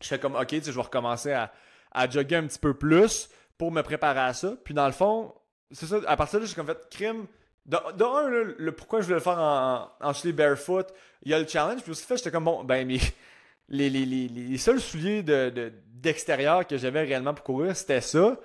je 0.00 0.08
fais 0.08 0.18
comme, 0.18 0.34
OK, 0.34 0.46
tu 0.46 0.62
sais, 0.62 0.72
je 0.72 0.76
vais 0.76 0.82
recommencer 0.82 1.32
à, 1.32 1.52
à 1.92 2.08
jogger 2.08 2.36
un 2.36 2.46
petit 2.46 2.58
peu 2.58 2.72
plus 2.72 3.28
pour 3.58 3.70
me 3.70 3.82
préparer 3.82 4.20
à 4.20 4.32
ça. 4.32 4.54
Puis 4.64 4.72
dans 4.72 4.86
le 4.86 4.92
fond, 4.92 5.34
c'est 5.70 5.86
ça, 5.86 6.00
à 6.06 6.16
partir 6.16 6.38
de 6.38 6.44
là, 6.44 6.48
j'ai 6.48 6.56
comme 6.56 6.66
fait, 6.66 6.88
crime, 6.90 7.26
de, 7.66 8.04
un, 8.04 8.28
le, 8.58 8.72
pourquoi 8.72 9.00
je 9.00 9.06
voulais 9.06 9.16
le 9.16 9.22
faire 9.22 9.38
en, 9.38 9.88
en 10.00 10.12
souliers 10.12 10.32
barefoot, 10.32 10.92
il 11.22 11.30
y 11.30 11.34
a 11.34 11.38
le 11.38 11.46
challenge. 11.46 11.82
Puis 11.82 11.92
aussi, 11.92 12.04
fait, 12.04 12.16
j'étais 12.16 12.30
comme, 12.30 12.44
bon, 12.44 12.64
ben, 12.64 12.86
mais 12.86 12.98
les, 13.68 13.90
les, 13.90 14.04
les, 14.04 14.28
les 14.28 14.58
seuls 14.58 14.80
souliers 14.80 15.22
de, 15.22 15.72
d'extérieur 15.86 16.66
que 16.66 16.76
j'avais 16.76 17.02
réellement 17.02 17.34
pour 17.34 17.44
courir, 17.44 17.76
c'était 17.76 18.00
ça. 18.00 18.36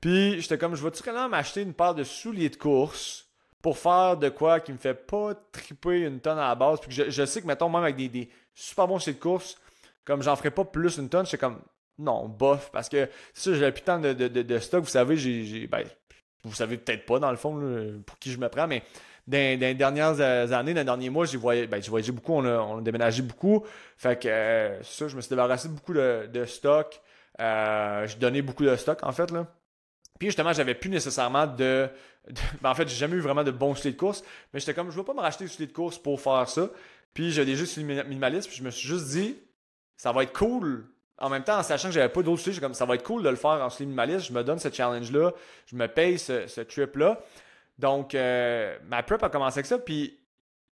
Puis 0.00 0.40
j'étais 0.40 0.58
comme, 0.58 0.74
je 0.74 0.82
vais-tu 0.82 1.02
réellement 1.02 1.28
m'acheter 1.28 1.62
une 1.62 1.74
paire 1.74 1.94
de 1.94 2.04
souliers 2.04 2.48
de 2.50 2.56
course 2.56 3.28
pour 3.62 3.78
faire 3.78 4.16
de 4.16 4.28
quoi 4.28 4.60
qui 4.60 4.72
me 4.72 4.78
fait 4.78 4.94
pas 4.94 5.34
triper 5.52 6.00
une 6.00 6.20
tonne 6.20 6.38
à 6.38 6.48
la 6.48 6.54
base. 6.54 6.80
Puis 6.80 6.92
je, 6.92 7.10
je 7.10 7.26
sais 7.26 7.42
que, 7.42 7.46
mettons, 7.46 7.68
même 7.68 7.82
avec 7.82 7.96
des, 7.96 8.08
des 8.08 8.30
super 8.54 8.86
bons 8.86 8.98
souliers 8.98 9.16
de 9.16 9.22
course, 9.22 9.58
comme 10.04 10.22
j'en 10.22 10.36
ferais 10.36 10.50
pas 10.50 10.64
plus 10.64 10.98
une 10.98 11.08
tonne, 11.08 11.26
j'étais 11.26 11.38
comme, 11.38 11.60
non, 11.98 12.28
bof. 12.28 12.70
Parce 12.72 12.88
que 12.88 13.08
ça, 13.34 13.52
j'avais 13.52 13.72
plus 13.72 13.82
tant 13.82 13.98
de, 13.98 14.12
de, 14.12 14.28
de, 14.28 14.58
stock. 14.58 14.84
Vous 14.84 14.90
savez, 14.90 15.16
j'ai, 15.16 15.66
ben, 15.66 15.84
vous 16.48 16.54
savez 16.54 16.78
peut-être 16.78 17.06
pas 17.06 17.18
dans 17.18 17.30
le 17.30 17.36
fond 17.36 17.60
pour 18.04 18.18
qui 18.18 18.32
je 18.32 18.38
me 18.38 18.48
prends, 18.48 18.66
mais 18.66 18.82
dans, 19.28 19.60
les 19.60 19.74
dernières 19.74 20.20
années, 20.20 20.72
dans 20.72 20.80
les 20.80 20.84
derniers 20.84 21.10
mois, 21.10 21.26
j'ai 21.26 21.36
voyagé, 21.36 21.66
ben, 21.66 21.80
voyagé 21.80 22.12
beaucoup, 22.12 22.32
on 22.32 22.78
a, 22.78 22.80
déménagé 22.80 23.22
beaucoup. 23.22 23.64
Fait 23.96 24.20
que 24.20 24.28
euh, 24.28 24.82
ça, 24.82 25.06
je 25.06 25.16
me 25.16 25.20
suis 25.20 25.28
débarrassé 25.28 25.68
beaucoup 25.68 25.92
de, 25.92 26.44
stock. 26.46 27.00
Euh, 27.40 28.06
j'ai 28.06 28.16
donné 28.16 28.42
beaucoup 28.42 28.64
de 28.64 28.74
stock 28.76 28.98
en 29.02 29.12
fait. 29.12 29.30
Puis 30.18 30.28
justement, 30.28 30.52
j'avais 30.52 30.74
plus 30.74 30.90
nécessairement 30.90 31.46
de. 31.46 31.88
ben, 32.62 32.70
en 32.70 32.74
fait, 32.74 32.88
j'ai 32.88 32.96
jamais 32.96 33.16
eu 33.16 33.20
vraiment 33.20 33.44
de 33.44 33.50
bons 33.50 33.74
souliers 33.74 33.92
de 33.92 33.98
course. 33.98 34.24
Mais 34.52 34.60
j'étais 34.60 34.74
comme, 34.74 34.90
je 34.90 34.96
veux 34.96 35.04
pas 35.04 35.14
me 35.14 35.20
racheter 35.20 35.44
des 35.44 35.50
souliers 35.50 35.68
de 35.68 35.72
course 35.72 35.98
pour 35.98 36.20
faire 36.20 36.48
ça. 36.48 36.70
Puis 37.12 37.30
j'ai 37.30 37.44
déjà 37.44 37.66
sur 37.66 37.84
minimaliste. 37.84 38.48
Puis 38.48 38.56
je 38.56 38.62
me 38.62 38.70
suis 38.70 38.88
juste 38.88 39.08
dit, 39.08 39.36
ça 39.96 40.10
va 40.12 40.22
être 40.22 40.32
cool 40.32 40.86
en 41.20 41.28
même 41.28 41.42
temps, 41.42 41.58
en 41.58 41.62
sachant 41.62 41.88
que 41.88 41.94
j'avais 41.94 42.08
pas 42.08 42.22
d'autres 42.22 42.42
sujets, 42.42 42.60
comme 42.60 42.74
ça 42.74 42.84
va 42.84 42.94
être 42.94 43.02
cool 43.02 43.22
de 43.22 43.28
le 43.28 43.36
faire 43.36 43.50
en 43.50 43.70
slim 43.70 43.88
minimaliste, 43.88 44.28
je 44.28 44.32
me 44.32 44.44
donne 44.44 44.58
ce 44.58 44.70
challenge-là, 44.70 45.32
je 45.66 45.76
me 45.76 45.88
paye 45.88 46.18
ce, 46.18 46.60
trip-là. 46.60 47.20
Donc, 47.78 48.14
euh, 48.14 48.76
ma 48.86 49.02
prep 49.02 49.22
a 49.22 49.28
commencé 49.28 49.58
avec 49.58 49.66
ça, 49.66 49.78
puis, 49.78 50.18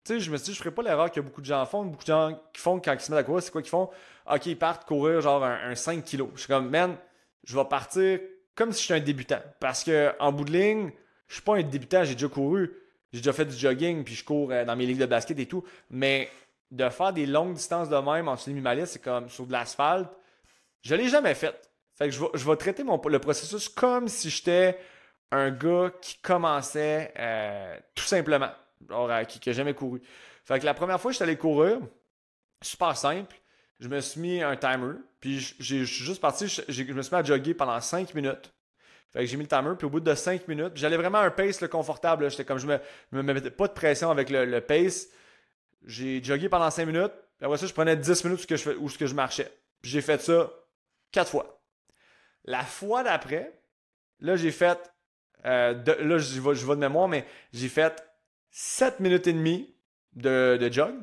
tu 0.04 0.14
sais, 0.14 0.20
je 0.20 0.30
me 0.30 0.36
suis 0.36 0.46
dit, 0.46 0.54
je 0.54 0.58
ferais 0.58 0.72
pas 0.72 0.82
l'erreur 0.82 1.10
que 1.12 1.20
beaucoup 1.20 1.40
de 1.40 1.46
gens 1.46 1.64
font. 1.64 1.84
Beaucoup 1.84 2.02
de 2.02 2.08
gens 2.08 2.40
qui 2.52 2.60
font 2.60 2.80
quand 2.80 2.92
ils 2.92 3.00
se 3.00 3.12
mettent 3.12 3.20
à 3.20 3.24
courir, 3.24 3.42
c'est 3.42 3.52
quoi 3.52 3.62
qu'ils 3.62 3.70
font? 3.70 3.88
Ok, 4.32 4.46
ils 4.46 4.58
partent 4.58 4.84
courir 4.84 5.20
genre 5.20 5.44
un, 5.44 5.74
5 5.74 6.04
kg. 6.04 6.24
Je 6.34 6.40
suis 6.40 6.48
comme, 6.48 6.68
man, 6.68 6.96
je 7.44 7.56
vais 7.56 7.64
partir 7.64 8.18
comme 8.56 8.72
si 8.72 8.82
j'étais 8.82 9.00
un 9.00 9.04
débutant. 9.04 9.40
Parce 9.60 9.84
que, 9.84 10.12
en 10.18 10.32
bout 10.32 10.44
de 10.44 10.52
ligne, 10.52 10.90
je 11.28 11.34
suis 11.34 11.42
pas 11.42 11.56
un 11.56 11.62
débutant, 11.62 12.02
j'ai 12.02 12.14
déjà 12.14 12.28
couru, 12.28 12.72
j'ai 13.12 13.20
déjà 13.20 13.32
fait 13.32 13.44
du 13.44 13.56
jogging, 13.56 14.02
puis 14.02 14.14
je 14.14 14.24
cours 14.24 14.50
euh, 14.50 14.64
dans 14.64 14.74
mes 14.74 14.86
ligues 14.86 14.98
de 14.98 15.06
basket 15.06 15.38
et 15.38 15.46
tout. 15.46 15.64
Mais 15.90 16.28
de 16.72 16.88
faire 16.88 17.12
des 17.12 17.26
longues 17.26 17.54
distances 17.54 17.88
de 17.88 17.96
même 17.96 18.26
en 18.26 18.36
slim 18.36 18.54
minimaliste, 18.54 18.94
c'est 18.94 19.02
comme 19.02 19.28
sur 19.28 19.46
de 19.46 19.52
l'asphalte 19.52 20.08
je 20.82 20.94
l'ai 20.94 21.08
jamais 21.08 21.34
fait. 21.34 21.70
Fait 21.96 22.06
que 22.06 22.14
je 22.14 22.20
vais, 22.20 22.28
je 22.34 22.50
traiter 22.52 22.82
le 22.84 23.18
processus 23.18 23.68
comme 23.68 24.08
si 24.08 24.30
j'étais 24.30 24.78
un 25.30 25.50
gars 25.50 25.90
qui 26.00 26.18
commençait 26.18 27.12
euh, 27.18 27.76
tout 27.94 28.04
simplement, 28.04 28.50
euh, 28.90 29.24
qui 29.24 29.40
n'a 29.48 29.52
jamais 29.54 29.74
couru. 29.74 30.02
Fait 30.44 30.58
que 30.58 30.64
la 30.64 30.74
première 30.74 31.00
fois 31.00 31.10
que 31.10 31.14
j'étais 31.14 31.24
allé 31.24 31.36
courir, 31.36 31.78
super 32.60 32.96
simple, 32.96 33.36
je 33.80 33.88
me 33.88 34.00
suis 34.00 34.20
mis 34.20 34.42
un 34.42 34.56
timer, 34.56 34.94
puis 35.20 35.54
j'ai 35.58 35.84
juste 35.84 36.20
parti, 36.20 36.46
je, 36.48 36.62
me 36.92 37.02
suis 37.02 37.14
mis 37.14 37.20
à 37.20 37.24
jogger 37.24 37.54
pendant 37.54 37.80
5 37.80 38.14
minutes. 38.14 38.52
Fait 39.10 39.20
que 39.20 39.26
j'ai 39.26 39.36
mis 39.36 39.44
le 39.44 39.48
timer, 39.48 39.74
puis 39.76 39.86
au 39.86 39.90
bout 39.90 40.00
de 40.00 40.14
5 40.14 40.48
minutes, 40.48 40.72
j'allais 40.74 40.96
vraiment 40.96 41.18
à 41.18 41.22
un 41.22 41.30
pace 41.30 41.58
confortable. 41.68 42.30
J'étais 42.30 42.44
comme 42.44 42.58
je 42.58 42.66
me, 42.66 42.78
me 43.10 43.22
mettais 43.22 43.50
pas 43.50 43.68
de 43.68 43.72
pression 43.72 44.10
avec 44.10 44.30
le, 44.30 44.60
pace. 44.60 45.08
J'ai 45.84 46.22
jogué 46.22 46.48
pendant 46.48 46.70
5 46.70 46.86
minutes, 46.86 47.12
puis 47.38 47.46
après 47.46 47.58
ça, 47.58 47.66
je 47.66 47.72
prenais 47.72 47.96
10 47.96 48.24
minutes 48.24 48.44
où, 48.44 48.46
que 48.46 48.56
je, 48.56 48.98
que 48.98 49.06
je 49.06 49.14
marchais. 49.14 49.50
Puis 49.80 49.90
j'ai 49.90 50.00
fait 50.00 50.20
ça 50.20 50.50
Quatre 51.12 51.30
fois. 51.30 51.62
La 52.44 52.64
fois 52.64 53.02
d'après, 53.02 53.60
là, 54.20 54.36
j'ai 54.36 54.50
fait. 54.50 54.92
Euh, 55.44 55.74
là, 56.00 56.18
je 56.18 56.40
vais, 56.40 56.74
de 56.74 56.80
mémoire, 56.80 57.08
mais 57.08 57.26
j'ai 57.52 57.68
fait 57.68 58.02
7 58.50 59.00
minutes 59.00 59.26
et 59.26 59.32
demie 59.32 59.74
de, 60.14 60.56
de 60.60 60.72
jog, 60.72 60.94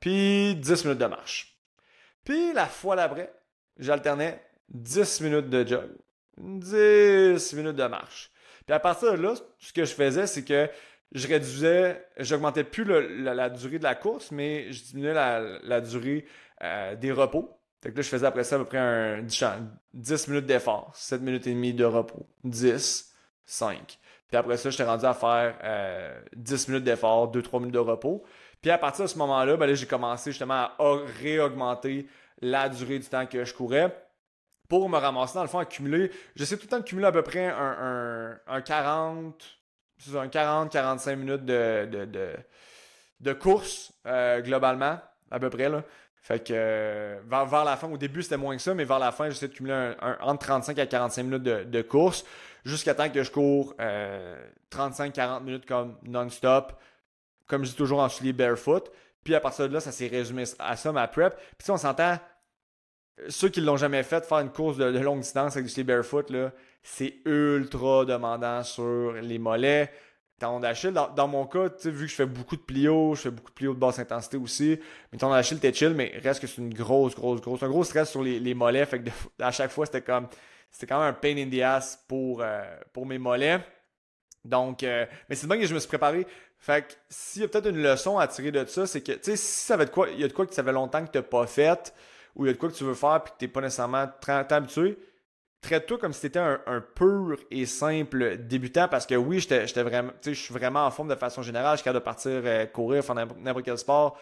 puis 0.00 0.54
10 0.54 0.84
minutes 0.84 0.98
de 0.98 1.06
marche. 1.06 1.58
Puis 2.24 2.52
la 2.52 2.66
fois 2.66 2.96
d'après, 2.96 3.32
j'alternais 3.78 4.42
10 4.68 5.20
minutes 5.22 5.50
de 5.50 5.66
jog, 5.66 5.90
10 6.38 7.52
minutes 7.54 7.76
de 7.76 7.86
marche. 7.86 8.30
Puis 8.66 8.74
à 8.74 8.80
partir 8.80 9.12
de 9.12 9.22
là, 9.22 9.34
ce 9.58 9.72
que 9.72 9.84
je 9.84 9.94
faisais, 9.94 10.26
c'est 10.26 10.44
que 10.44 10.70
je 11.12 11.26
réduisais, 11.26 12.06
j'augmentais 12.18 12.64
plus 12.64 12.84
la, 12.84 13.50
durée 13.50 13.78
de 13.78 13.84
la 13.84 13.96
course, 13.96 14.30
mais 14.30 14.70
je 14.72 14.84
diminuais 14.84 15.14
la, 15.14 15.80
durée 15.80 16.26
euh, 16.62 16.94
des 16.94 17.10
repos. 17.10 17.59
Fait 17.82 17.90
que 17.90 17.96
là, 17.96 18.02
je 18.02 18.08
faisais 18.08 18.26
après 18.26 18.44
ça 18.44 18.56
à 18.56 18.58
peu 18.58 18.66
près 18.66 18.78
un 18.78 19.22
10 19.22 20.28
minutes 20.28 20.46
d'effort, 20.46 20.90
7 20.94 21.22
minutes 21.22 21.46
et 21.46 21.54
demie 21.54 21.72
de 21.72 21.84
repos, 21.84 22.26
10, 22.44 23.14
5. 23.46 23.98
Puis 24.28 24.36
après 24.36 24.56
ça, 24.58 24.70
j'étais 24.70 24.84
rendu 24.84 25.06
à 25.06 25.14
faire 25.14 25.56
10 26.36 26.68
euh, 26.68 26.72
minutes 26.72 26.84
d'effort, 26.84 27.32
2-3 27.32 27.58
minutes 27.58 27.74
de 27.74 27.78
repos. 27.78 28.22
Puis 28.60 28.70
à 28.70 28.78
partir 28.78 29.06
de 29.06 29.10
ce 29.10 29.18
moment-là, 29.18 29.56
ben 29.56 29.74
j'ai 29.74 29.86
commencé 29.86 30.30
justement 30.30 30.54
à 30.54 30.76
réaugmenter 31.20 32.06
la 32.42 32.68
durée 32.68 32.98
du 32.98 33.06
temps 33.06 33.26
que 33.26 33.44
je 33.44 33.54
courais 33.54 33.94
pour 34.68 34.88
me 34.88 34.98
ramasser, 34.98 35.34
dans 35.34 35.42
le 35.42 35.48
fond, 35.48 35.64
à. 35.64 36.12
J'essaie 36.36 36.56
tout 36.56 36.64
le 36.64 36.68
temps 36.68 36.78
de 36.78 36.84
cumuler 36.84 37.08
à 37.08 37.12
peu 37.12 37.22
près 37.22 37.46
un, 37.46 38.38
un, 38.46 38.60
40, 38.60 39.58
un 40.14 40.28
40-45 40.28 41.16
minutes 41.16 41.44
de, 41.44 43.32
course 43.32 43.92
euh, 44.06 44.40
globalement, 44.42 45.00
à 45.30 45.40
peu 45.40 45.50
près. 45.50 45.68
Là. 45.68 45.82
Fait 46.22 46.38
que 46.46 46.52
euh, 46.54 47.18
vers, 47.26 47.64
la 47.64 47.76
fin, 47.76 47.90
au 47.90 47.96
début 47.96 48.22
c'était 48.22 48.36
moins 48.36 48.56
que 48.56 48.62
ça, 48.62 48.74
mais 48.74 48.84
vers 48.84 48.98
la 48.98 49.10
fin, 49.10 49.30
j'essaie 49.30 49.48
de 49.48 49.54
cumuler 49.54 49.94
un, 50.00 50.18
entre 50.20 50.46
35 50.46 50.78
à 50.78 50.86
45 50.86 51.22
minutes 51.22 51.42
de, 51.42 51.82
course 51.82 52.24
jusqu'à 52.64 52.94
temps 52.94 53.08
que 53.08 53.22
je 53.22 53.30
cours 53.30 53.74
35-40 54.70 55.42
minutes 55.42 55.66
comme 55.66 55.96
non-stop, 56.02 56.74
comme 57.46 57.64
je 57.64 57.70
dis 57.70 57.76
toujours 57.76 58.00
en 58.00 58.08
souliers 58.08 58.34
barefoot. 58.34 58.92
Puis 59.24 59.34
à 59.34 59.40
partir 59.40 59.68
de 59.68 59.72
là, 59.72 59.80
ça 59.80 59.92
s'est 59.92 60.08
résumé 60.08 60.44
à 60.58 60.76
ça, 60.76 60.92
ma 60.92 61.08
prep. 61.08 61.34
Puis 61.36 61.64
si 61.64 61.70
on 61.70 61.78
s'entend, 61.78 62.18
ceux 63.28 63.48
qui 63.48 63.60
l'ont 63.60 63.76
jamais 63.76 64.02
fait, 64.02 64.24
faire 64.24 64.38
une 64.38 64.50
course 64.50 64.76
de, 64.76 64.84
longue 64.98 65.20
distance 65.20 65.52
avec 65.52 65.66
du 65.66 65.70
ski 65.70 65.84
barefoot, 65.84 66.32
c'est 66.82 67.16
ultra 67.24 68.04
demandant 68.04 68.62
sur 68.62 69.12
les 69.12 69.38
mollets. 69.38 69.92
Tendon 70.40 70.60
d'Achille, 70.60 70.92
dans, 70.92 71.28
mon 71.28 71.46
cas, 71.46 71.68
vu 71.84 72.06
que 72.06 72.10
je 72.10 72.14
fais 72.14 72.24
beaucoup 72.24 72.56
de 72.56 72.62
plio, 72.62 73.14
je 73.14 73.20
fais 73.20 73.30
beaucoup 73.30 73.50
de 73.50 73.54
plio 73.54 73.74
de 73.74 73.78
basse 73.78 73.98
intensité 73.98 74.38
aussi, 74.38 74.80
mais 75.12 75.18
tendon 75.18 75.34
d'Achille, 75.34 75.60
t'es 75.60 75.70
chill, 75.70 75.92
mais 75.92 76.18
reste 76.22 76.40
que 76.40 76.46
c'est 76.46 76.62
une 76.62 76.72
grosse, 76.72 77.14
grosse, 77.14 77.42
grosse, 77.42 77.62
un 77.62 77.68
gros 77.68 77.84
stress 77.84 78.10
sur 78.10 78.22
les, 78.22 78.54
mollets. 78.54 78.86
Fait 78.86 79.02
que 79.02 79.10
à 79.38 79.52
chaque 79.52 79.70
fois, 79.70 79.84
c'était 79.84 80.00
comme, 80.00 80.28
c'était 80.70 80.86
quand 80.86 80.98
même 80.98 81.10
un 81.10 81.12
pain 81.12 81.36
in 81.36 81.50
the 81.50 81.60
ass 81.60 82.02
pour, 82.08 82.40
euh, 82.40 82.62
pour 82.94 83.04
mes 83.04 83.18
mollets. 83.18 83.60
Donc, 84.42 84.82
euh, 84.82 85.04
mais 85.28 85.36
c'est 85.36 85.46
bien 85.46 85.58
que 85.58 85.66
je 85.66 85.74
me 85.74 85.78
suis 85.78 85.88
préparé. 85.88 86.26
Fait 86.58 86.88
que 86.88 86.94
s'il 87.10 87.42
y 87.42 87.44
a 87.44 87.48
peut-être 87.48 87.68
une 87.68 87.82
leçon 87.82 88.18
à 88.18 88.26
tirer 88.26 88.50
de 88.50 88.64
ça, 88.64 88.86
c'est 88.86 89.02
que, 89.02 89.12
tu 89.12 89.18
sais, 89.22 89.36
si 89.36 89.66
ça 89.66 89.76
va 89.76 89.84
de 89.84 89.90
quoi, 89.90 90.08
il 90.08 90.20
y 90.20 90.24
a 90.24 90.28
de 90.28 90.32
quoi 90.32 90.46
que 90.46 90.54
ça 90.54 90.64
fait 90.64 90.72
longtemps 90.72 91.04
que 91.04 91.10
tu 91.10 91.18
n'as 91.18 91.22
pas 91.22 91.46
fait, 91.46 91.94
ou 92.34 92.46
il 92.46 92.48
y 92.48 92.50
a 92.50 92.54
de 92.54 92.58
quoi 92.58 92.70
que 92.70 92.74
tu 92.74 92.84
veux 92.84 92.94
faire 92.94 93.22
puis 93.22 93.34
que 93.34 93.38
tu 93.40 93.44
n'es 93.44 93.52
pas 93.52 93.60
nécessairement 93.60 94.08
très 94.22 94.50
habitué, 94.50 94.98
traite-toi 95.60 95.98
comme 95.98 96.12
si 96.12 96.20
tu 96.20 96.26
étais 96.26 96.38
un, 96.38 96.80
pur 96.94 97.36
et 97.50 97.66
simple 97.66 98.38
débutant 98.38 98.88
parce 98.88 99.06
que 99.06 99.14
oui, 99.14 99.40
j'étais 99.40 99.82
vraiment, 99.82 100.12
je 100.24 100.32
suis 100.32 100.54
vraiment 100.54 100.86
en 100.86 100.90
forme 100.90 101.08
de 101.08 101.14
façon 101.14 101.42
générale. 101.42 101.72
Je 101.76 101.82
suis 101.82 101.84
capable 101.84 102.00
de 102.00 102.04
partir 102.04 102.30
euh, 102.32 102.66
courir, 102.66 103.04
faire 103.04 103.14
n'importe 103.14 103.64
quel 103.64 103.78
sport. 103.78 104.18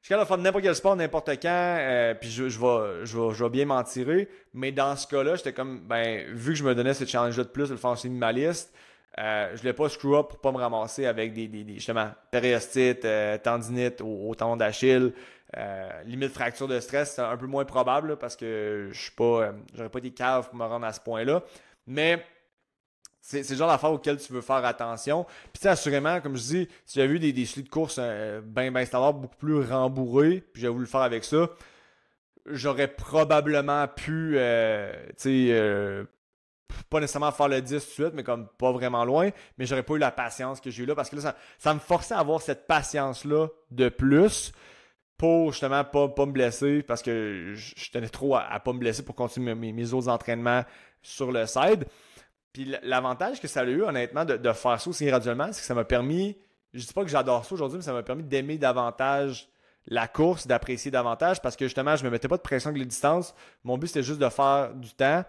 Je 0.00 0.06
suis 0.06 0.12
capable 0.12 0.24
de 0.24 0.28
faire 0.28 0.38
n'importe 0.38 0.64
quel 0.64 0.74
sport, 0.74 0.96
n'importe 0.96 1.30
quand, 1.42 1.76
euh, 1.80 2.14
puis 2.14 2.30
je, 2.30 2.44
vais, 2.44 3.04
je, 3.04 3.42
vais, 3.44 3.50
bien 3.50 3.66
m'en 3.66 3.82
tirer. 3.82 4.28
Mais 4.54 4.72
dans 4.72 4.96
ce 4.96 5.06
cas-là, 5.06 5.36
j'étais 5.36 5.52
comme, 5.52 5.80
ben, 5.86 6.26
vu 6.34 6.52
que 6.52 6.58
je 6.58 6.64
me 6.64 6.74
donnais 6.74 6.94
ce 6.94 7.04
challenge-là 7.04 7.44
de 7.44 7.48
plus, 7.48 7.68
de 7.68 7.74
le 7.74 7.78
faire 7.78 7.90
aussi 7.90 8.08
minimaliste, 8.08 8.72
je 9.18 9.58
ne 9.60 9.64
l'ai 9.64 9.72
pas 9.72 9.88
screw 9.88 10.16
up 10.16 10.28
pour 10.28 10.40
pas 10.40 10.52
me 10.52 10.58
ramasser 10.58 11.06
avec 11.06 11.32
des, 11.32 11.48
des, 11.48 11.74
justement, 11.74 12.10
périostite, 12.30 13.04
euh, 13.04 13.38
tendinite 13.38 14.00
au, 14.00 14.34
tendon 14.34 14.56
d'Achille. 14.56 15.12
Euh, 15.56 16.02
limite 16.04 16.32
fracture 16.32 16.68
de 16.68 16.78
stress, 16.80 17.14
c'est 17.14 17.22
un 17.22 17.36
peu 17.36 17.46
moins 17.46 17.64
probable 17.64 18.16
parce 18.16 18.36
que 18.36 18.88
je 18.92 19.00
suis 19.00 19.10
pas, 19.10 19.52
j'aurais 19.74 19.88
pas 19.88 20.00
des 20.00 20.12
caves 20.12 20.48
pour 20.48 20.56
me 20.56 20.64
rendre 20.64 20.86
à 20.86 20.92
ce 20.92 21.00
point-là. 21.00 21.42
Mais 21.86 22.24
c'est, 23.20 23.48
le 23.48 23.56
genre 23.56 23.68
d'affaire 23.68 23.92
auquel 23.92 24.18
tu 24.18 24.32
veux 24.32 24.40
faire 24.40 24.64
attention. 24.64 25.26
Puis 25.52 25.68
assurément, 25.68 26.20
comme 26.20 26.36
je 26.36 26.42
dis, 26.42 26.68
si 26.86 26.98
j'avais 26.98 27.08
vu 27.08 27.18
des, 27.18 27.32
des 27.32 27.44
de 27.44 27.68
course 27.68 27.98
ben, 27.98 28.72
ben 28.72 28.84
standard, 28.84 29.14
beaucoup 29.14 29.36
plus 29.36 29.60
rembourrés, 29.60 30.42
puis 30.52 30.62
j'avais 30.62 30.72
voulu 30.72 30.84
le 30.84 30.90
faire 30.90 31.00
avec 31.00 31.24
ça, 31.24 31.50
j'aurais 32.46 32.88
probablement 32.88 33.88
pu, 33.88 34.36
tu 34.36 35.14
sais, 35.16 36.06
pas 36.88 37.00
nécessairement 37.00 37.32
faire 37.32 37.48
le 37.48 37.60
10 37.60 37.70
tout 37.70 37.76
de 37.76 37.80
suite, 37.80 38.14
mais 38.14 38.22
comme 38.22 38.46
pas 38.58 38.72
vraiment 38.72 39.04
loin. 39.04 39.30
Mais 39.58 39.66
j'aurais 39.66 39.82
pas 39.82 39.94
eu 39.94 39.98
la 39.98 40.10
patience 40.10 40.60
que 40.60 40.70
j'ai 40.70 40.82
eu 40.82 40.86
là 40.86 40.94
parce 40.94 41.10
que 41.10 41.16
là, 41.16 41.34
ça, 41.58 41.74
me 41.74 41.80
forçait 41.80 42.14
à 42.14 42.18
avoir 42.18 42.40
cette 42.40 42.66
patience-là 42.66 43.48
de 43.70 43.88
plus 43.88 44.52
pour 45.20 45.52
justement 45.52 45.84
pas, 45.84 46.08
pas 46.08 46.24
me 46.24 46.32
blesser 46.32 46.82
parce 46.82 47.02
que 47.02 47.52
je, 47.54 47.90
tenais 47.90 48.08
trop 48.08 48.36
à, 48.36 48.58
pas 48.58 48.72
me 48.72 48.78
blesser 48.78 49.02
pour 49.02 49.14
continuer 49.14 49.54
mes, 49.54 49.92
autres 49.92 50.08
entraînements 50.08 50.64
sur 51.02 51.30
le 51.30 51.44
side. 51.46 51.84
Puis 52.54 52.74
l'avantage 52.82 53.38
que 53.38 53.46
ça 53.46 53.60
a 53.60 53.64
eu, 53.64 53.82
honnêtement, 53.82 54.24
de, 54.24 54.52
faire 54.54 54.80
ça 54.80 54.88
aussi 54.88 55.04
graduellement, 55.04 55.52
c'est 55.52 55.60
que 55.60 55.66
ça 55.66 55.74
m'a 55.74 55.84
permis, 55.84 56.38
je 56.72 56.86
dis 56.86 56.92
pas 56.94 57.04
que 57.04 57.10
j'adore 57.10 57.44
ça 57.44 57.54
aujourd'hui, 57.54 57.76
mais 57.76 57.84
ça 57.84 57.92
m'a 57.92 58.02
permis 58.02 58.22
d'aimer 58.22 58.56
davantage 58.56 59.50
la 59.88 60.08
course, 60.08 60.46
d'apprécier 60.46 60.90
davantage 60.90 61.42
parce 61.42 61.54
que 61.54 61.66
justement, 61.66 61.96
je 61.96 62.04
me 62.04 62.08
mettais 62.08 62.28
pas 62.28 62.38
de 62.38 62.42
pression 62.42 62.70
avec 62.70 62.80
les 62.80 62.88
distances. 62.88 63.34
Mon 63.62 63.76
but, 63.76 63.88
c'était 63.88 64.02
juste 64.02 64.20
de 64.20 64.28
faire 64.30 64.72
du 64.72 64.94
temps. 64.94 65.22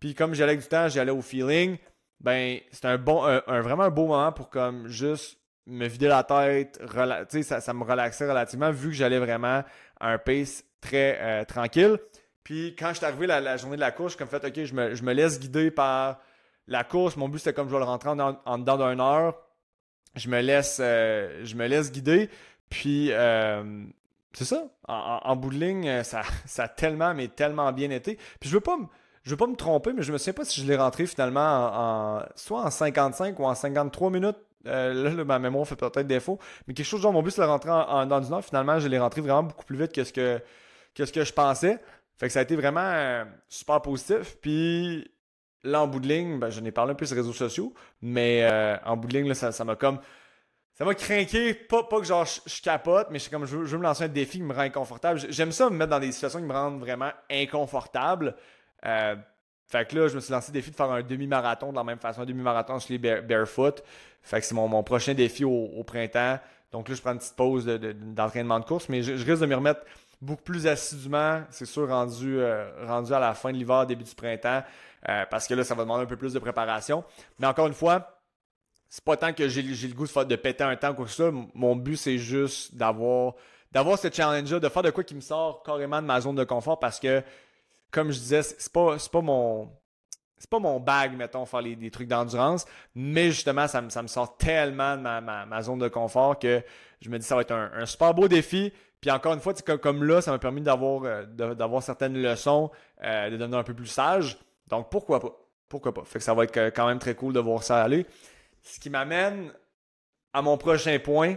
Puis 0.00 0.14
comme 0.14 0.34
j'allais 0.34 0.52
avec 0.52 0.60
du 0.60 0.68
temps, 0.68 0.86
j'allais 0.88 1.12
au 1.12 1.22
feeling. 1.22 1.78
Ben, 2.20 2.58
c'était 2.70 2.88
un 2.88 2.98
bon, 2.98 3.24
un, 3.24 3.60
vraiment 3.62 3.84
un 3.84 3.90
beau 3.90 4.06
moment 4.06 4.32
pour 4.32 4.50
comme 4.50 4.86
juste 4.86 5.38
me 5.66 5.86
vider 5.86 6.08
la 6.08 6.24
tête, 6.24 6.80
ça, 7.42 7.60
ça 7.60 7.74
me 7.74 7.84
relaxait 7.84 8.28
relativement 8.28 8.70
vu 8.70 8.88
que 8.88 8.94
j'allais 8.94 9.18
vraiment 9.18 9.64
à 10.00 10.10
un 10.10 10.18
pace 10.18 10.64
très 10.80 11.18
euh, 11.20 11.44
tranquille. 11.44 11.98
Puis 12.42 12.76
quand 12.78 12.90
je 12.90 12.98
suis 12.98 13.06
arrivé 13.06 13.26
la, 13.26 13.56
journée 13.56 13.76
de 13.76 13.80
la 13.80 13.90
course, 13.90 14.16
comme 14.16 14.28
fait, 14.28 14.44
ok, 14.44 14.64
je 14.64 14.74
me, 14.74 15.12
laisse 15.12 15.40
guider 15.40 15.70
par 15.70 16.20
la 16.68 16.84
course. 16.84 17.16
Mon 17.16 17.28
but 17.28 17.38
c'était 17.38 17.54
comme 17.54 17.68
je 17.68 17.72
vais 17.72 17.78
le 17.78 17.84
rentrer 17.84 18.10
en, 18.10 18.58
dedans 18.58 18.76
d'une 18.76 19.00
heure. 19.00 19.34
Je 20.14 20.28
me 20.28 20.40
laisse, 20.40 20.78
euh, 20.80 21.40
je 21.44 21.56
me 21.56 21.66
laisse 21.66 21.90
guider. 21.90 22.28
Puis 22.68 23.08
euh, 23.12 23.84
c'est 24.34 24.44
ça. 24.44 24.66
En, 24.86 25.36
bout 25.36 25.50
de 25.50 25.56
ligne, 25.56 26.02
ça, 26.04 26.22
a 26.58 26.68
tellement, 26.68 27.14
mais 27.14 27.28
tellement 27.28 27.72
bien 27.72 27.90
été. 27.90 28.16
Puis 28.40 28.50
je 28.50 28.54
veux 28.54 28.60
pas 28.60 28.76
je 29.22 29.30
veux 29.30 29.38
pas 29.38 29.46
me 29.46 29.56
tromper, 29.56 29.94
mais 29.94 30.02
je 30.02 30.12
me 30.12 30.18
souviens 30.18 30.34
pas 30.34 30.44
si 30.44 30.60
je 30.60 30.66
l'ai 30.66 30.76
rentré 30.76 31.06
finalement 31.06 31.40
en, 31.40 32.22
soit 32.36 32.60
en 32.60 32.70
55 32.70 33.38
ou 33.38 33.44
en 33.44 33.54
53 33.54 34.10
minutes. 34.10 34.36
Euh, 34.66 35.14
là, 35.14 35.24
ma 35.24 35.38
mémoire 35.38 35.66
fait 35.66 35.76
peut-être 35.76 36.06
défaut. 36.06 36.38
Mais 36.66 36.74
quelque 36.74 36.86
chose 36.86 37.00
genre 37.00 37.12
mon 37.12 37.22
but 37.22 37.30
c'est 37.30 37.42
de 37.42 37.46
rentrer 37.46 37.70
en, 37.70 38.06
dans 38.06 38.22
une 38.22 38.32
heure. 38.32 38.44
Finalement, 38.44 38.78
je 38.78 38.88
l'ai 38.88 38.98
rentré 38.98 39.20
vraiment 39.20 39.42
beaucoup 39.42 39.64
plus 39.64 39.76
vite 39.76 39.92
que 39.92 40.04
ce 40.04 40.12
que, 40.12 40.40
ce 40.96 41.12
que 41.12 41.24
je 41.24 41.32
pensais. 41.32 41.78
Fait 42.16 42.26
que 42.26 42.32
ça 42.32 42.40
a 42.40 42.42
été 42.42 42.56
vraiment 42.56 42.80
euh, 42.80 43.24
super 43.48 43.82
positif. 43.82 44.36
Puis 44.40 45.10
là, 45.64 45.82
en 45.82 45.86
bout 45.86 46.00
de 46.00 46.08
ligne, 46.08 46.38
ben, 46.38 46.50
je 46.50 46.60
n'ai 46.60 46.72
parlé 46.72 46.92
un 46.92 46.94
peu 46.94 47.06
sur 47.06 47.16
les 47.16 47.22
réseaux 47.22 47.32
sociaux, 47.32 47.74
mais 48.00 48.44
euh, 48.44 48.76
en 48.84 48.96
bout 48.96 49.08
de 49.08 49.14
ligne, 49.14 49.28
là, 49.28 49.34
ça 49.34 49.64
m'a 49.64 49.76
comme. 49.76 49.98
Ça 50.76 50.84
m'a 50.84 50.94
craqué, 50.96 51.54
pas, 51.54 51.84
pas 51.84 52.00
que 52.00 52.04
genre 52.04 52.24
je, 52.24 52.60
capote, 52.60 53.06
mais 53.12 53.20
je, 53.20 53.30
comme, 53.30 53.46
je 53.46 53.58
veux, 53.58 53.78
me 53.78 53.84
lancer 53.84 54.04
un 54.04 54.08
défi 54.08 54.38
qui 54.38 54.42
me 54.42 54.52
rend 54.52 54.62
inconfortable. 54.62 55.20
J'aime 55.28 55.52
ça 55.52 55.70
me 55.70 55.76
mettre 55.76 55.90
dans 55.90 56.00
des 56.00 56.10
situations 56.10 56.40
qui 56.40 56.46
me 56.46 56.52
rendent 56.52 56.80
vraiment 56.80 57.12
inconfortable. 57.30 58.34
Fait 59.66 59.88
que 59.88 59.96
là, 59.96 60.08
je 60.08 60.14
me 60.16 60.20
suis 60.20 60.32
lancé 60.32 60.52
le 60.52 60.54
défi 60.54 60.70
de 60.70 60.76
faire 60.76 60.90
un 60.90 61.02
demi-marathon 61.02 61.70
de 61.70 61.76
la 61.76 61.84
même 61.84 61.98
façon, 61.98 62.22
un 62.22 62.26
demi-marathon 62.26 62.78
sur 62.78 62.92
les 62.92 63.22
barefoot. 63.22 63.82
Fait 64.22 64.40
que 64.40 64.46
c'est 64.46 64.54
mon, 64.54 64.82
prochain 64.82 65.14
défi 65.14 65.44
au, 65.44 65.82
printemps. 65.84 66.38
Donc 66.72 66.88
là, 66.88 66.94
je 66.94 67.00
prends 67.00 67.12
une 67.12 67.18
petite 67.18 67.36
pause 67.36 67.66
d'entraînement 67.66 68.60
de, 68.60 68.64
course, 68.64 68.88
mais 68.88 69.02
je, 69.02 69.12
risque 69.12 69.40
de 69.40 69.46
m'y 69.46 69.54
remettre 69.54 69.80
beaucoup 70.20 70.42
plus 70.42 70.66
assidûment, 70.66 71.42
c'est 71.50 71.66
sûr, 71.66 71.88
rendu, 71.88 72.38
euh, 72.38 72.70
rendu 72.86 73.12
à 73.12 73.20
la 73.20 73.34
fin 73.34 73.52
de 73.52 73.56
l'hiver, 73.56 73.86
début 73.86 74.04
du 74.04 74.14
printemps, 74.14 74.62
euh, 75.08 75.24
parce 75.30 75.46
que 75.46 75.54
là, 75.54 75.64
ça 75.64 75.74
va 75.74 75.82
demander 75.82 76.04
un 76.04 76.06
peu 76.06 76.16
plus 76.16 76.32
de 76.32 76.38
préparation. 76.38 77.04
Mais 77.38 77.46
encore 77.46 77.66
une 77.66 77.74
fois, 77.74 78.20
c'est 78.88 79.04
pas 79.04 79.16
tant 79.16 79.32
que 79.32 79.48
j'ai 79.48 79.62
le 79.62 79.94
goût 79.94 80.06
de, 80.06 80.24
de 80.24 80.36
péter 80.36 80.64
un 80.64 80.76
temps 80.76 80.94
ou 80.96 81.06
ça. 81.06 81.30
Mon 81.54 81.76
but, 81.76 81.96
c'est 81.96 82.18
juste 82.18 82.74
d'avoir 82.74 83.34
d'avoir 83.74 83.98
ce 83.98 84.08
challenge-là, 84.10 84.60
de 84.60 84.68
faire 84.68 84.82
de 84.84 84.90
quoi 84.90 85.02
qui 85.02 85.16
me 85.16 85.20
sort 85.20 85.62
carrément 85.64 86.00
de 86.00 86.06
ma 86.06 86.20
zone 86.20 86.36
de 86.36 86.44
confort 86.44 86.78
parce 86.78 87.00
que 87.00 87.22
comme 87.94 88.10
je 88.10 88.18
disais, 88.18 88.42
c'est 88.42 88.72
pas, 88.72 88.96
pas 89.10 89.20
mon. 89.20 89.70
C'est 90.36 90.50
pas 90.50 90.58
mon 90.58 90.78
bag, 90.78 91.16
mettons, 91.16 91.46
faire 91.46 91.62
des 91.62 91.90
trucs 91.90 92.08
d'endurance, 92.08 92.66
mais 92.94 93.30
justement, 93.30 93.66
ça 93.66 93.80
me, 93.80 93.88
ça 93.88 94.02
me 94.02 94.08
sort 94.08 94.36
tellement 94.36 94.96
de 94.96 95.00
ma, 95.00 95.62
zone 95.62 95.78
de 95.78 95.88
confort 95.88 96.38
que 96.38 96.62
je 97.00 97.08
me 97.08 97.18
dis 97.18 97.24
ça 97.24 97.34
va 97.34 97.42
être 97.42 97.52
un, 97.52 97.86
super 97.86 98.12
beau 98.12 98.28
défi. 98.28 98.70
Puis 99.00 99.10
encore 99.10 99.32
une 99.32 99.40
fois, 99.40 99.54
comme, 99.64 99.78
comme 99.78 100.04
là, 100.04 100.20
ça 100.20 100.32
m'a 100.32 100.38
permis 100.38 100.60
d'avoir, 100.60 101.04
euh, 101.04 101.24
d'avoir 101.24 101.82
certaines 101.82 102.20
leçons, 102.20 102.70
euh, 103.02 103.30
de 103.30 103.38
devenir 103.38 103.58
un 103.58 103.62
peu 103.62 103.72
plus 103.72 103.86
sage. 103.86 104.36
Donc 104.66 104.90
pourquoi 104.90 105.20
pas? 105.20 105.32
Pourquoi 105.68 105.94
pas? 105.94 106.04
Fait 106.04 106.18
que 106.18 106.24
ça 106.24 106.34
va 106.34 106.44
être 106.44 106.70
quand 106.70 106.88
même 106.88 106.98
très 106.98 107.14
cool 107.14 107.32
de 107.32 107.40
voir 107.40 107.62
ça 107.62 107.82
aller. 107.82 108.04
Ce 108.60 108.78
qui 108.78 108.90
m'amène 108.90 109.50
à 110.34 110.42
mon 110.42 110.58
prochain 110.58 110.98
point. 110.98 111.36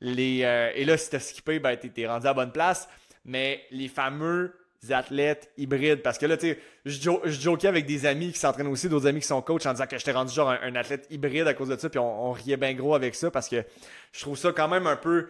Les, 0.00 0.40
euh, 0.42 0.72
et 0.74 0.84
là, 0.84 0.96
si 0.96 1.10
t'as 1.10 1.20
skippé, 1.20 1.60
ben, 1.60 1.76
t'es 1.76 2.08
rendu 2.08 2.26
à 2.26 2.34
bonne 2.34 2.52
place. 2.52 2.88
Mais 3.24 3.62
les 3.70 3.88
fameux 3.88 4.59
athlètes 4.88 5.50
hybrides. 5.56 6.02
Parce 6.02 6.18
que 6.18 6.26
là, 6.26 6.36
tu 6.36 6.48
sais, 6.48 6.58
je, 6.84 7.10
jokais 7.26 7.68
avec 7.68 7.86
des 7.86 8.06
amis 8.06 8.32
qui 8.32 8.38
s'entraînent 8.38 8.68
aussi, 8.68 8.88
d'autres 8.88 9.06
amis 9.06 9.20
qui 9.20 9.26
sont 9.26 9.42
coachs 9.42 9.66
en 9.66 9.72
disant 9.72 9.86
que 9.86 9.98
j'étais 9.98 10.12
rendu 10.12 10.32
genre 10.32 10.50
un, 10.50 10.74
athlète 10.74 11.06
hybride 11.10 11.46
à 11.46 11.54
cause 11.54 11.68
de 11.68 11.76
ça, 11.76 11.88
puis 11.90 11.98
on, 11.98 12.32
riait 12.32 12.56
bien 12.56 12.74
gros 12.74 12.94
avec 12.94 13.14
ça 13.14 13.30
parce 13.30 13.48
que 13.48 13.64
je 14.12 14.20
trouve 14.20 14.36
ça 14.36 14.52
quand 14.52 14.68
même 14.68 14.86
un 14.86 14.96
peu. 14.96 15.28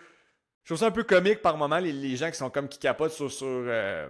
Je 0.62 0.68
trouve 0.68 0.78
ça 0.78 0.86
un 0.86 0.92
peu 0.92 1.04
comique 1.04 1.42
par 1.42 1.56
moment, 1.56 1.78
les, 1.78 2.16
gens 2.16 2.30
qui 2.30 2.36
sont 2.36 2.50
comme 2.50 2.68
qui 2.68 2.78
capotent 2.78 3.12
sur, 3.12 3.32
sur, 3.32 3.46
euh, 3.48 4.08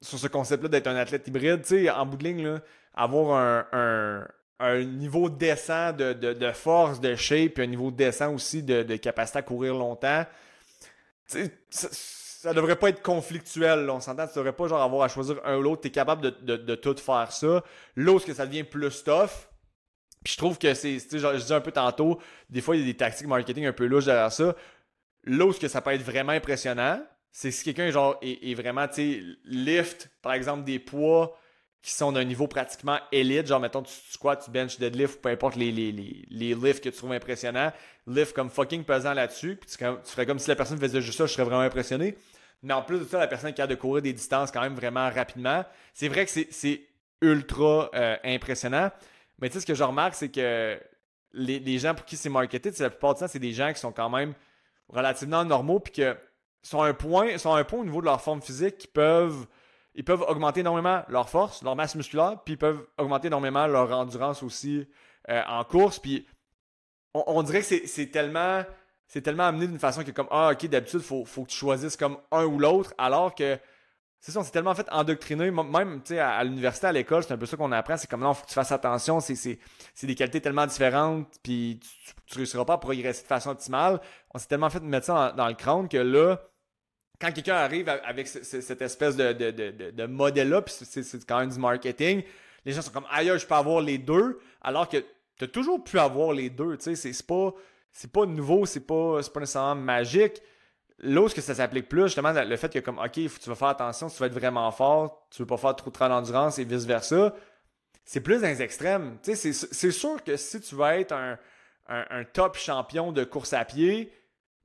sur 0.00 0.18
ce 0.18 0.26
concept-là 0.26 0.68
d'être 0.68 0.86
un 0.88 0.96
athlète 0.96 1.28
hybride. 1.28 1.62
Tu 1.62 1.84
sais, 1.84 1.90
en 1.90 2.06
bout 2.06 2.16
de 2.16 2.24
ligne, 2.24 2.44
là, 2.44 2.60
avoir 2.94 3.64
un, 3.72 4.26
un, 4.58 4.84
niveau 4.84 5.30
décent 5.30 5.92
de, 5.92 6.12
de, 6.12 6.52
force, 6.52 7.00
de 7.00 7.14
shape, 7.14 7.54
puis 7.54 7.62
un 7.62 7.66
niveau 7.66 7.90
décent 7.90 8.34
aussi 8.34 8.62
de, 8.62 8.82
de 8.82 8.96
capacité 8.96 9.38
à 9.38 9.42
courir 9.42 9.74
longtemps. 9.74 10.24
Tu 11.30 11.50
sais, 11.68 11.90
ça 12.40 12.54
devrait 12.54 12.76
pas 12.76 12.88
être 12.88 13.02
conflictuel. 13.02 13.90
On 13.90 14.00
s'entend, 14.00 14.26
tu 14.26 14.32
devrais 14.36 14.54
pas 14.54 14.66
genre 14.66 14.80
avoir 14.80 15.02
à 15.02 15.08
choisir 15.08 15.38
un 15.44 15.58
ou 15.58 15.62
l'autre. 15.62 15.82
Tu 15.82 15.88
es 15.88 15.90
capable 15.90 16.22
de, 16.22 16.56
de, 16.56 16.74
tout 16.74 16.96
faire 16.96 17.32
ça. 17.32 17.62
L'autre, 17.96 18.24
que 18.24 18.32
ça 18.32 18.46
devient 18.46 18.64
plus 18.64 19.04
tough. 19.04 19.46
Puis 20.24 20.32
je 20.32 20.38
trouve 20.38 20.56
que 20.56 20.72
c'est, 20.72 20.98
genre, 21.18 21.34
je 21.34 21.40
disais 21.40 21.54
un 21.54 21.60
peu 21.60 21.70
tantôt, 21.70 22.18
des 22.48 22.62
fois, 22.62 22.76
il 22.76 22.80
y 22.80 22.82
a 22.82 22.86
des 22.86 22.96
tactiques 22.96 23.26
marketing 23.26 23.66
un 23.66 23.74
peu 23.74 23.84
louches 23.84 24.06
derrière 24.06 24.32
ça. 24.32 24.56
L'autre, 25.24 25.58
que 25.58 25.68
ça 25.68 25.82
peut 25.82 25.90
être 25.90 26.02
vraiment 26.02 26.32
impressionnant, 26.32 27.02
c'est 27.30 27.50
si 27.50 27.62
quelqu'un 27.62 27.90
genre 27.90 28.18
est, 28.22 28.54
vraiment, 28.54 28.88
tu 28.88 28.94
sais, 28.94 29.22
lift, 29.44 30.10
par 30.22 30.32
exemple, 30.32 30.64
des 30.64 30.78
poids 30.78 31.38
qui 31.82 31.92
sont 31.92 32.10
d'un 32.10 32.24
niveau 32.24 32.46
pratiquement 32.46 32.98
élite, 33.12 33.48
genre 33.48 33.60
mettons 33.60 33.82
tu 33.82 33.92
squats, 34.10 34.36
tu 34.36 34.50
bench, 34.50 34.78
deadlift, 34.78 35.16
ou 35.18 35.20
peu 35.20 35.28
importe 35.28 35.56
les, 35.56 35.72
les, 35.72 35.92
les, 35.92 36.54
lifts 36.54 36.82
que 36.84 36.88
tu 36.88 36.96
trouves 36.96 37.12
impressionnants, 37.12 37.72
lift 38.06 38.34
comme 38.34 38.48
fucking 38.48 38.84
pesant 38.84 39.12
là-dessus, 39.12 39.56
puis 39.56 39.68
tu, 39.68 39.76
tu, 39.76 40.10
ferais 40.10 40.26
comme 40.26 40.38
si 40.38 40.48
la 40.48 40.56
personne 40.56 40.78
faisait 40.78 41.02
juste 41.02 41.18
ça, 41.18 41.26
je 41.26 41.32
serais 41.32 41.44
vraiment 41.44 41.62
impressionné. 41.62 42.16
Mais 42.62 42.74
en 42.74 42.82
plus 42.82 42.98
de 42.98 43.04
ça, 43.04 43.18
la 43.18 43.26
personne 43.26 43.52
qui 43.54 43.62
a 43.62 43.66
de 43.66 43.74
courir 43.74 44.02
des 44.02 44.12
distances 44.12 44.50
quand 44.50 44.60
même 44.60 44.74
vraiment 44.74 45.08
rapidement. 45.10 45.64
C'est 45.94 46.08
vrai 46.08 46.26
que 46.26 46.30
c'est 46.30 46.82
ultra 47.22 47.90
euh, 47.94 48.16
impressionnant. 48.24 48.90
Mais 49.38 49.48
tu 49.48 49.54
sais, 49.54 49.60
ce 49.60 49.66
que 49.66 49.74
je 49.74 49.82
remarque, 49.82 50.14
c'est 50.14 50.30
que 50.30 50.78
les, 51.32 51.78
gens 51.78 51.94
pour 51.94 52.04
qui 52.04 52.16
c'est 52.16 52.28
marketé, 52.28 52.70
la 52.78 52.90
plupart 52.90 53.14
du 53.14 53.20
temps, 53.20 53.28
c'est 53.28 53.38
des 53.38 53.52
gens 53.52 53.72
qui 53.72 53.80
sont 53.80 53.92
quand 53.92 54.10
même 54.10 54.34
relativement 54.88 55.44
normaux 55.44 55.80
puis 55.80 55.92
que 55.92 56.16
sont 56.62 56.82
un 56.82 56.92
point, 56.92 57.38
sont 57.38 57.54
un 57.54 57.64
point 57.64 57.80
au 57.80 57.84
niveau 57.84 58.00
de 58.00 58.06
leur 58.06 58.20
forme 58.20 58.42
physique 58.42 58.76
qui 58.78 58.86
peuvent 58.86 59.46
ils 59.94 60.04
peuvent 60.04 60.22
augmenter 60.22 60.60
énormément 60.60 61.02
leur 61.08 61.28
force, 61.28 61.62
leur 61.62 61.74
masse 61.74 61.94
musculaire, 61.94 62.38
puis 62.44 62.54
ils 62.54 62.58
peuvent 62.58 62.86
augmenter 62.96 63.26
énormément 63.26 63.66
leur 63.66 63.90
endurance 63.92 64.42
aussi 64.42 64.86
euh, 65.28 65.42
en 65.48 65.64
course. 65.64 65.98
Puis 65.98 66.26
on, 67.12 67.42
dirait 67.42 67.60
que 67.62 67.86
c'est 67.86 68.06
tellement 68.06 68.64
c'est 69.10 69.22
tellement 69.22 69.42
amené 69.42 69.66
d'une 69.66 69.80
façon 69.80 70.04
que 70.04 70.12
comme 70.12 70.28
ah 70.30 70.52
ok 70.52 70.66
d'habitude 70.68 71.00
faut, 71.00 71.24
faut 71.24 71.42
que 71.42 71.50
tu 71.50 71.56
choisisses 71.56 71.96
comme 71.96 72.16
un 72.30 72.44
ou 72.44 72.60
l'autre 72.60 72.94
alors 72.96 73.34
que 73.34 73.58
c'est 74.20 74.30
ça 74.30 74.38
on 74.38 74.44
s'est 74.44 74.52
tellement 74.52 74.74
fait 74.74 74.86
endoctriner 74.92 75.50
même 75.50 76.00
tu 76.02 76.14
sais 76.14 76.20
à, 76.20 76.44
l'université 76.44 76.86
à 76.86 76.92
l'école 76.92 77.24
c'est 77.24 77.32
un 77.32 77.36
peu 77.36 77.46
ça 77.46 77.56
qu'on 77.56 77.72
apprend 77.72 77.96
c'est 77.96 78.08
comme 78.08 78.20
non 78.20 78.34
faut 78.34 78.44
que 78.44 78.48
tu 78.48 78.54
fasses 78.54 78.70
attention 78.70 79.18
c'est 79.18 79.58
des 80.02 80.14
qualités 80.14 80.40
tellement 80.40 80.64
différentes 80.64 81.26
puis 81.42 81.80
tu, 81.82 82.14
tu, 82.24 82.38
réussiras 82.38 82.64
pas 82.64 82.74
à 82.74 82.78
progresser 82.78 83.22
de 83.22 83.26
façon 83.26 83.50
optimale 83.50 84.00
on 84.32 84.38
s'est 84.38 84.46
tellement 84.46 84.70
fait 84.70 84.80
mettre 84.80 85.06
ça 85.06 85.34
dans, 85.36 85.48
le 85.48 85.54
crâne 85.54 85.88
que 85.88 85.98
là 85.98 86.40
quand 87.20 87.32
quelqu'un 87.32 87.56
arrive 87.56 87.88
avec 87.88 88.28
cette 88.28 88.80
espèce 88.80 89.14
de, 89.14 89.32
de, 89.90 90.06
modèle-là, 90.06 90.62
puis 90.62 90.74
c'est 90.80 91.26
quand 91.26 91.40
même 91.40 91.50
du 91.50 91.58
marketing, 91.58 92.22
les 92.64 92.72
gens 92.72 92.80
sont 92.80 92.92
comme 92.92 93.04
ailleurs, 93.10 93.36
je 93.36 93.46
peux 93.46 93.54
avoir 93.54 93.82
les 93.82 93.98
deux, 93.98 94.40
alors 94.62 94.88
que 94.88 95.04
tu 95.36 95.44
as 95.44 95.48
toujours 95.48 95.84
pu 95.84 95.98
avoir 95.98 96.32
les 96.32 96.48
deux. 96.48 96.78
Tu 96.78 96.96
sais, 96.96 97.12
c'est 97.12 97.26
pas, 97.26 97.52
pas 98.12 98.26
nouveau, 98.26 98.66
c'est 98.66 98.86
pas, 98.86 99.20
pas 99.32 99.40
nécessairement 99.40 99.74
magique. 99.74 100.42
L'autre 100.98 101.34
que 101.34 101.40
ça 101.40 101.54
s'applique 101.54 101.88
plus, 101.88 102.04
justement, 102.04 102.32
le 102.32 102.56
fait 102.56 102.72
que 102.72 102.78
comme 102.78 102.98
OK, 102.98 103.12
tu 103.12 103.48
vas 103.48 103.54
faire 103.54 103.68
attention, 103.68 104.08
tu 104.08 104.18
vas 104.18 104.26
être 104.26 104.34
vraiment 104.34 104.70
fort, 104.70 105.26
tu 105.30 105.42
veux 105.42 105.46
pas 105.46 105.56
faire 105.56 105.74
trop 105.74 105.90
de 105.90 105.98
d'endurance 105.98 106.58
et 106.58 106.64
vice-versa, 106.64 107.34
c'est 108.04 108.20
plus 108.20 108.42
dans 108.42 108.48
les 108.48 108.60
extrêmes. 108.60 109.18
C'est 109.22 109.90
sûr 109.90 110.22
que 110.22 110.36
si 110.36 110.60
tu 110.60 110.74
veux 110.74 110.84
être 110.86 111.12
un, 111.12 111.38
un, 111.88 112.24
top 112.24 112.56
champion 112.56 113.12
de 113.12 113.24
course 113.24 113.52
à 113.52 113.64
pied, 113.64 114.12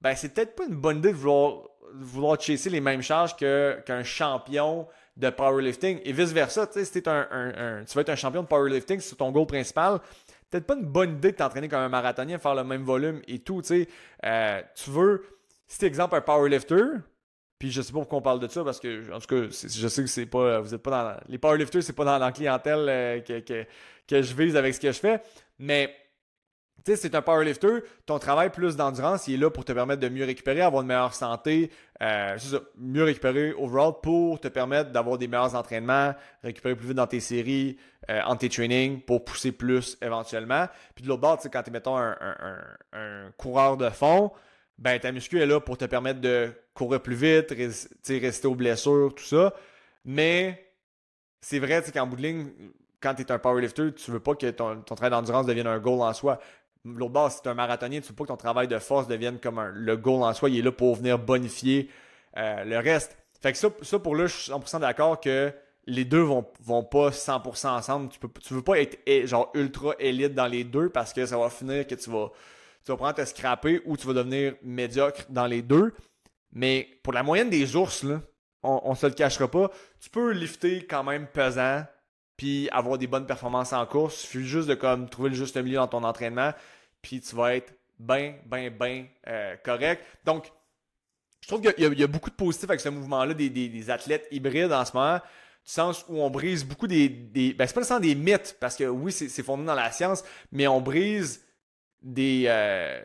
ben 0.01 0.15
c'est 0.15 0.33
peut-être 0.33 0.55
pas 0.55 0.65
une 0.65 0.75
bonne 0.75 0.97
idée 0.97 1.11
de 1.11 1.17
vouloir 1.17 1.69
vouloir 1.93 2.39
chasser 2.39 2.69
les 2.69 2.81
mêmes 2.81 3.01
charges 3.01 3.35
qu'un 3.35 4.03
champion 4.03 4.87
de 5.15 5.29
powerlifting 5.29 6.01
et 6.03 6.11
vice-versa. 6.11 6.67
Si 6.73 6.91
tu 6.91 7.01
vas 7.01 8.01
être 8.01 8.09
un 8.09 8.15
champion 8.15 8.43
de 8.43 8.47
powerlifting, 8.47 8.99
c'est 8.99 9.15
ton 9.15 9.31
goal 9.31 9.45
principal, 9.45 9.99
peut-être 10.55 10.67
pas 10.67 10.75
une 10.75 10.85
bonne 10.85 11.17
idée 11.17 11.31
de 11.31 11.37
t'entraîner 11.37 11.67
comme 11.67 11.81
un 11.81 11.89
marathonien, 11.89 12.37
faire 12.37 12.55
le 12.55 12.63
même 12.63 12.83
volume 12.83 13.21
et 13.27 13.39
tout. 13.39 13.61
Euh, 13.71 14.61
tu 14.75 14.89
veux, 14.89 15.23
si 15.67 15.79
tu 15.79 15.85
exemple 15.85 16.15
un 16.15 16.21
powerlifter, 16.21 16.83
puis 17.59 17.71
je 17.71 17.81
sais 17.81 17.91
pas 17.91 17.99
pourquoi 17.99 18.19
on 18.19 18.21
parle 18.21 18.39
de 18.39 18.47
ça 18.47 18.63
parce 18.63 18.79
que 18.79 19.11
en 19.11 19.19
tout 19.19 19.27
cas, 19.27 19.47
je 19.49 19.87
sais 19.87 20.01
que 20.01 20.09
c'est 20.09 20.25
pas 20.25 20.59
vous 20.59 20.73
êtes 20.73 20.81
pas 20.81 20.91
dans 20.91 21.19
les 21.27 21.37
powerlifters, 21.37 21.83
c'est 21.83 21.93
pas 21.93 22.05
dans 22.05 22.17
la 22.17 22.31
clientèle 22.31 22.85
euh, 22.87 23.19
que, 23.21 23.39
que, 23.39 24.21
je 24.21 24.33
vise 24.33 24.55
avec 24.55 24.73
ce 24.75 24.79
que 24.79 24.91
je 24.91 24.99
fais, 24.99 25.21
mais 25.59 25.93
tu 26.85 26.91
sais, 26.91 26.97
c'est 26.97 27.15
un 27.15 27.23
powerlifter, 27.23 27.79
ton 28.05 28.19
travail 28.19 28.51
plus 28.51 28.75
d'endurance, 28.75 29.27
il 29.27 29.33
est 29.33 29.37
là 29.37 29.49
pour 29.49 29.65
te 29.65 29.73
permettre 29.73 30.01
de 30.01 30.07
mieux 30.07 30.23
récupérer, 30.23 30.61
avoir 30.61 30.83
une 30.83 30.87
meilleure 30.87 31.15
santé, 31.15 31.71
euh, 32.03 32.37
ça, 32.37 32.59
mieux 32.77 33.03
récupérer 33.03 33.53
overall 33.53 33.93
pour 34.03 34.39
te 34.39 34.47
permettre 34.49 34.91
d'avoir 34.91 35.17
des 35.17 35.27
meilleurs 35.27 35.55
entraînements, 35.55 36.13
récupérer 36.43 36.75
plus 36.75 36.89
vite 36.89 36.97
dans 36.97 37.07
tes 37.07 37.21
séries, 37.21 37.77
euh, 38.11 38.21
en 38.25 38.35
tes 38.35 38.49
trainings, 38.49 39.01
pour 39.01 39.25
pousser 39.25 39.51
plus 39.51 39.97
éventuellement. 39.99 40.67
Puis 40.93 41.03
de 41.03 41.09
l'autre 41.09 41.21
bord, 41.21 41.39
quand 41.51 41.63
tu 41.63 41.69
es, 41.71 41.73
mettons, 41.73 41.97
un, 41.97 42.15
un, 42.93 43.31
coureur 43.35 43.77
de 43.77 43.89
fond, 43.89 44.31
ben 44.77 44.99
ta 44.99 45.11
muscu 45.11 45.41
est 45.41 45.47
là 45.47 45.59
pour 45.59 45.79
te 45.79 45.85
permettre 45.85 46.21
de 46.21 46.51
courir 46.75 47.01
plus 47.01 47.15
vite, 47.15 47.51
rester 48.07 48.47
aux 48.47 48.55
blessures, 48.55 49.15
tout 49.15 49.23
ça. 49.23 49.55
Mais 50.03 50.71
c'est 51.41 51.57
vrai 51.57 51.83
qu'en 51.91 52.05
bout 52.05 52.17
de 52.17 52.21
ligne, 52.21 52.51
quand 53.01 53.15
tu 53.15 53.23
es 53.23 53.31
un 53.31 53.39
powerlifter, 53.39 53.91
tu 53.93 54.11
veux 54.11 54.19
pas 54.19 54.35
que 54.35 54.51
ton, 54.51 54.81
ton 54.81 54.93
travail 54.93 55.11
d'endurance 55.11 55.47
devienne 55.47 55.67
un 55.67 55.79
goal 55.79 56.01
en 56.01 56.13
soi. 56.13 56.39
L'autre 56.85 57.11
bord, 57.11 57.31
si 57.31 57.41
tu 57.41 57.47
es 57.47 57.51
un 57.51 57.55
marathonien, 57.55 57.99
tu 57.99 58.05
ne 58.05 58.09
veux 58.09 58.15
pas 58.15 58.23
que 58.23 58.29
ton 58.29 58.37
travail 58.37 58.67
de 58.67 58.77
force 58.77 59.07
devienne 59.07 59.39
comme 59.39 59.59
un, 59.59 59.71
le 59.73 59.97
goal 59.97 60.23
en 60.23 60.33
soi. 60.33 60.49
Il 60.49 60.59
est 60.59 60.61
là 60.61 60.71
pour 60.71 60.95
venir 60.95 61.17
bonifier 61.17 61.89
euh, 62.37 62.63
le 62.63 62.77
reste. 62.77 63.17
Fait 63.41 63.51
que 63.51 63.57
ça, 63.57 63.69
ça 63.81 63.99
pour 63.99 64.15
là, 64.15 64.27
je 64.27 64.35
suis 64.35 64.51
100% 64.51 64.79
d'accord 64.79 65.19
que 65.19 65.51
les 65.87 66.05
deux 66.05 66.21
vont, 66.21 66.45
vont 66.61 66.83
pas 66.83 67.09
100% 67.09 67.67
ensemble. 67.67 68.09
Tu, 68.09 68.19
peux, 68.19 68.29
tu 68.41 68.53
veux 68.53 68.61
pas 68.61 68.79
être 68.79 68.97
genre 69.25 69.51
ultra 69.53 69.93
élite 69.99 70.33
dans 70.33 70.47
les 70.47 70.63
deux 70.63 70.89
parce 70.89 71.13
que 71.13 71.25
ça 71.25 71.37
va 71.37 71.49
finir 71.49 71.85
que 71.87 71.95
tu 71.95 72.09
vas, 72.09 72.31
tu 72.83 72.91
vas 72.91 72.97
prendre 72.97 73.15
te 73.15 73.25
scraper 73.25 73.81
ou 73.85 73.97
tu 73.97 74.07
vas 74.07 74.13
devenir 74.13 74.55
médiocre 74.63 75.25
dans 75.29 75.47
les 75.47 75.61
deux. 75.61 75.93
Mais 76.53 76.87
pour 77.03 77.13
la 77.13 77.23
moyenne 77.23 77.49
des 77.49 77.75
ours, 77.75 78.03
là, 78.03 78.21
on, 78.63 78.91
ne 78.91 78.95
se 78.95 79.05
le 79.05 79.13
cachera 79.13 79.49
pas, 79.49 79.69
tu 79.99 80.09
peux 80.09 80.31
lifter 80.31 80.85
quand 80.85 81.03
même 81.03 81.27
pesant 81.27 81.83
puis 82.37 82.67
avoir 82.71 82.97
des 82.97 83.07
bonnes 83.07 83.25
performances 83.25 83.73
en 83.73 83.85
course. 83.85 84.23
Il 84.23 84.27
suffit 84.27 84.45
juste 84.45 84.67
de 84.67 84.75
comme 84.75 85.07
trouver 85.09 85.29
le 85.29 85.35
juste 85.35 85.55
milieu 85.57 85.77
dans 85.77 85.87
ton 85.87 86.03
entraînement 86.03 86.51
puis 87.05 87.21
tu 87.21 87.35
vas 87.35 87.55
être 87.55 87.71
bien, 87.99 88.33
bien, 88.47 88.71
bien 88.71 89.05
euh, 89.27 89.55
correct. 89.63 90.03
Donc, 90.25 90.51
je 91.39 91.47
trouve 91.47 91.61
qu'il 91.61 91.99
y, 91.99 92.03
a 92.03 92.07
beaucoup 92.07 92.31
de 92.31 92.35
positifs 92.35 92.67
avec 92.67 92.79
ce 92.79 92.89
mouvement-là 92.89 93.35
des, 93.35 93.89
athlètes 93.91 94.27
hybrides 94.31 94.73
en 94.73 94.83
ce 94.83 94.93
moment, 94.97 95.17
du 95.17 95.71
sens 95.71 96.03
où 96.09 96.19
on 96.19 96.31
brise 96.31 96.65
beaucoup 96.65 96.87
des. 96.87 97.07
des 97.07 97.53
ben, 97.53 97.67
c'est 97.67 97.75
pas 97.75 97.81
nécessairement 97.81 98.03
des 98.03 98.15
mythes, 98.15 98.57
parce 98.59 98.75
que 98.75 98.85
oui, 98.85 99.11
c'est 99.11 99.43
fondé 99.43 99.65
dans 99.65 99.75
la 99.75 99.91
science, 99.91 100.23
mais 100.51 100.65
on 100.65 100.81
brise 100.81 101.45
des, 102.01 102.45
euh, 102.47 102.99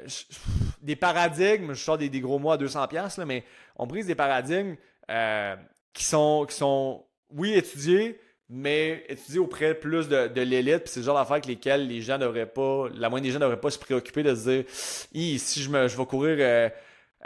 des 0.80 0.96
paradigmes, 0.96 1.74
je 1.74 1.82
sors 1.84 1.98
des, 1.98 2.08
gros 2.20 2.38
mots 2.38 2.52
à 2.52 2.56
200$, 2.56 3.18
là, 3.18 3.26
mais 3.26 3.44
on 3.76 3.86
brise 3.86 4.06
des 4.06 4.14
paradigmes 4.14 4.76
euh, 5.10 5.56
qui, 5.92 6.04
sont, 6.04 6.46
qui 6.48 6.56
sont, 6.56 7.04
oui, 7.28 7.52
étudiés, 7.52 8.18
mais 8.50 9.04
étudier 9.08 9.38
auprès 9.38 9.74
plus 9.74 10.08
de, 10.08 10.26
de 10.26 10.40
l'élite, 10.40 10.80
puis 10.80 10.88
c'est 10.92 11.00
le 11.00 11.06
genre 11.06 11.16
d'affaires 11.16 11.34
avec 11.34 11.46
lesquelles 11.46 11.86
les 11.86 12.02
gens 12.02 12.18
n'auraient 12.18 12.46
pas, 12.46 12.88
la 12.94 13.08
moindre 13.08 13.24
des 13.24 13.30
gens 13.30 13.38
n'auraient 13.38 13.60
pas 13.60 13.70
se 13.70 13.78
préoccuper 13.78 14.24
de 14.24 14.34
se 14.34 14.50
dire, 14.50 14.64
si 14.68 15.62
je, 15.62 15.70
me, 15.70 15.86
je 15.86 15.96
vais 15.96 16.04
courir 16.04 16.36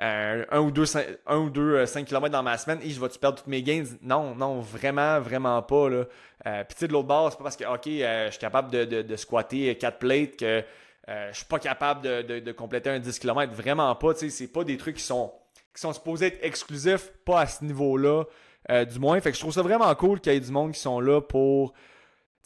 euh, 0.02 0.44
un 0.50 0.60
ou 0.60 0.70
deux, 0.70 0.84
un 1.26 1.38
ou 1.38 1.50
deux 1.50 1.87
5 1.87 2.00
euh, 2.00 2.04
km 2.04 2.30
dans 2.30 2.42
ma 2.42 2.58
semaine, 2.58 2.80
je 2.84 3.00
vais-tu 3.00 3.18
perdre 3.18 3.38
toutes 3.38 3.46
mes 3.46 3.62
gains? 3.62 3.84
Non, 4.02 4.34
non, 4.34 4.60
vraiment, 4.60 5.18
vraiment 5.20 5.62
pas. 5.62 5.88
Là. 5.88 6.04
Euh, 6.46 6.64
puis 6.64 6.74
tu 6.74 6.80
sais, 6.80 6.88
de 6.88 6.92
l'autre 6.92 7.08
bord, 7.08 7.30
c'est 7.30 7.38
pas 7.38 7.44
parce 7.44 7.56
que, 7.56 7.64
ok, 7.64 7.87
je 7.87 8.28
suis 8.30 8.38
capable 8.38 8.70
de, 8.70 9.02
de, 9.02 9.16
squatter 9.16 9.76
4 9.78 9.98
plates 9.98 10.37
que 10.37 10.62
je 11.08 11.37
suis 11.37 11.46
pas 11.46 11.58
capable 11.58 12.02
de, 12.02 12.40
de, 12.40 12.52
compléter 12.52 12.90
un 12.90 12.98
10 12.98 13.18
km. 13.18 13.54
Vraiment 13.54 13.94
pas, 13.94 14.12
tu 14.12 14.20
sais, 14.20 14.30
c'est 14.30 14.52
pas 14.52 14.62
des 14.64 14.76
trucs 14.76 14.96
qui 14.96 15.02
sont, 15.02 15.32
qui 15.74 15.80
sont 15.80 15.92
supposés 15.94 16.26
être 16.26 16.38
exclusifs, 16.42 17.12
pas 17.24 17.40
à 17.40 17.46
ce 17.46 17.64
niveau-là. 17.64 18.24
Euh, 18.70 18.85
du 18.85 18.98
moins. 18.98 19.20
Fait 19.20 19.31
que 19.31 19.37
je 19.37 19.40
trouve 19.40 19.53
ça 19.53 19.62
vraiment 19.62 19.94
cool 19.94 20.20
qu'il 20.20 20.33
y 20.33 20.37
ait 20.37 20.40
du 20.40 20.50
monde 20.50 20.72
qui 20.72 20.81
sont 20.81 21.00
là 21.00 21.20
pour 21.20 21.74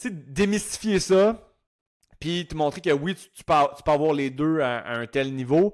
démystifier 0.03 0.99
ça. 0.99 1.39
Puis 2.19 2.45
te 2.45 2.55
montrer 2.55 2.81
que 2.81 2.91
oui, 2.91 3.15
tu, 3.15 3.43
peux, 3.45 3.53
avoir 3.53 4.13
les 4.13 4.29
deux 4.29 4.59
à, 4.59 4.85
un 4.89 5.07
tel 5.07 5.33
niveau. 5.33 5.73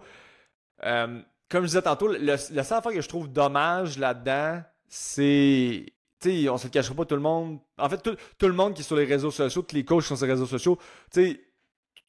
Euh, 0.84 1.19
comme 1.49 1.63
je 1.63 1.67
disais 1.67 1.81
tantôt, 1.81 2.08
le, 2.08 2.19
la 2.19 2.38
seule 2.38 2.77
affaire 2.77 2.91
que 2.91 3.01
je 3.01 3.10
trouve 3.10 3.31
dommage 3.31 3.97
là-dedans, 3.97 4.62
c'est. 4.88 5.86
Tu 6.19 6.43
sais, 6.43 6.49
on 6.49 6.58
se 6.58 6.65
le 6.65 6.69
cachera 6.69 6.95
pas 6.95 7.05
tout 7.05 7.15
le 7.15 7.21
monde. 7.21 7.60
En 7.77 7.89
fait, 7.89 7.97
tout, 7.97 8.15
tout, 8.38 8.47
le 8.47 8.53
monde 8.53 8.75
qui 8.75 8.81
est 8.81 8.86
sur 8.86 8.95
les 8.95 9.05
réseaux 9.05 9.31
sociaux, 9.31 9.63
tous 9.63 9.75
les 9.75 9.84
coachs 9.84 10.03
qui 10.03 10.10
sont 10.10 10.15
sur 10.15 10.27
les 10.27 10.34
réseaux 10.34 10.45
sociaux, 10.45 10.77
tu 11.12 11.31
sais, 11.31 11.41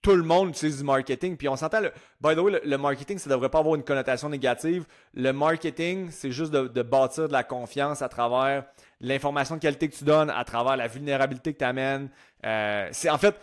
tout 0.03 0.15
le 0.15 0.23
monde 0.23 0.51
utilise 0.51 0.79
du 0.79 0.85
marketing. 0.85 1.37
Puis 1.37 1.49
on 1.49 1.57
s'entend, 1.57 1.81
le, 1.81 1.93
by 2.21 2.35
the 2.35 2.39
way, 2.39 2.61
le, 2.65 2.79
marketing, 2.79 3.19
ça 3.19 3.29
devrait 3.29 3.49
pas 3.49 3.59
avoir 3.59 3.75
une 3.75 3.83
connotation 3.83 4.29
négative. 4.29 4.85
Le 5.15 5.33
marketing, 5.33 6.11
c'est 6.11 6.31
juste 6.31 6.53
de, 6.53 6.83
bâtir 6.83 7.29
de 7.29 7.33
la 7.33 7.43
confiance 7.43 8.03
à 8.03 8.09
travers 8.09 8.65
l'information 9.01 9.57
de 9.57 9.61
qualité 9.61 9.89
que 9.89 9.97
tu 9.97 10.05
donnes, 10.05 10.31
à 10.31 10.45
travers 10.45 10.77
la 10.77 10.87
vulnérabilité 10.87 11.53
que 11.53 11.59
tu 11.59 11.65
amènes. 11.65 12.09
Euh, 12.45 12.89
c'est 12.93 13.11
en 13.11 13.19
fait, 13.19 13.35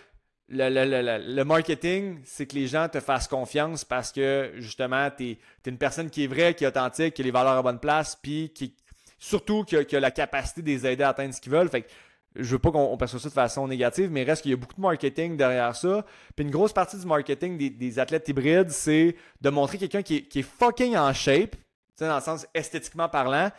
le, 0.49 1.43
marketing, 1.43 2.21
c'est 2.23 2.45
que 2.45 2.55
les 2.55 2.67
gens 2.67 2.87
te 2.87 2.99
fassent 2.99 3.27
confiance 3.27 3.83
parce 3.83 4.11
que 4.11 4.51
justement, 4.55 5.09
tu 5.15 5.31
es, 5.31 5.39
une 5.65 5.77
personne 5.77 6.09
qui 6.09 6.23
est 6.23 6.27
vraie, 6.27 6.53
qui 6.53 6.63
est 6.63 6.67
authentique, 6.67 7.13
qui 7.15 7.21
a 7.21 7.25
les 7.25 7.31
valeurs 7.31 7.57
à 7.57 7.61
bonne 7.61 7.79
place, 7.79 8.17
puis 8.21 8.51
qui 8.53 8.75
surtout 9.23 9.63
qui 9.63 9.77
a, 9.77 9.99
la 9.99 10.11
capacité 10.11 10.61
de 10.61 10.67
les 10.67 10.85
aider 10.85 11.03
à 11.03 11.09
atteindre 11.09 11.33
ce 11.33 11.39
qu'ils 11.39 11.51
veulent. 11.51 11.69
Fait 11.69 11.87
je 12.35 12.51
veux 12.51 12.59
pas 12.59 12.71
qu'on 12.71 12.97
perçoive 12.97 13.21
ça 13.21 13.29
de 13.29 13.33
façon 13.33 13.67
négative, 13.67 14.09
mais 14.11 14.23
reste 14.23 14.41
qu'il 14.41 14.51
y 14.51 14.53
a 14.53 14.57
beaucoup 14.57 14.75
de 14.75 14.81
marketing 14.81 15.37
derrière 15.37 15.75
ça. 15.75 16.05
Puis 16.35 16.45
une 16.45 16.51
grosse 16.51 16.73
partie 16.73 16.97
du 16.97 17.05
marketing 17.05 17.57
des, 17.57 17.99
athlètes 17.99 18.27
hybrides, 18.27 18.71
c'est 18.71 19.15
de 19.41 19.49
montrer 19.49 19.77
quelqu'un 19.77 20.01
qui 20.01 20.27
est, 20.33 20.41
fucking 20.41 20.97
en 20.97 21.13
shape, 21.13 21.55
dans 21.99 22.15
le 22.15 22.21
sens 22.21 22.47
esthétiquement 22.53 23.07
parlant, 23.07 23.51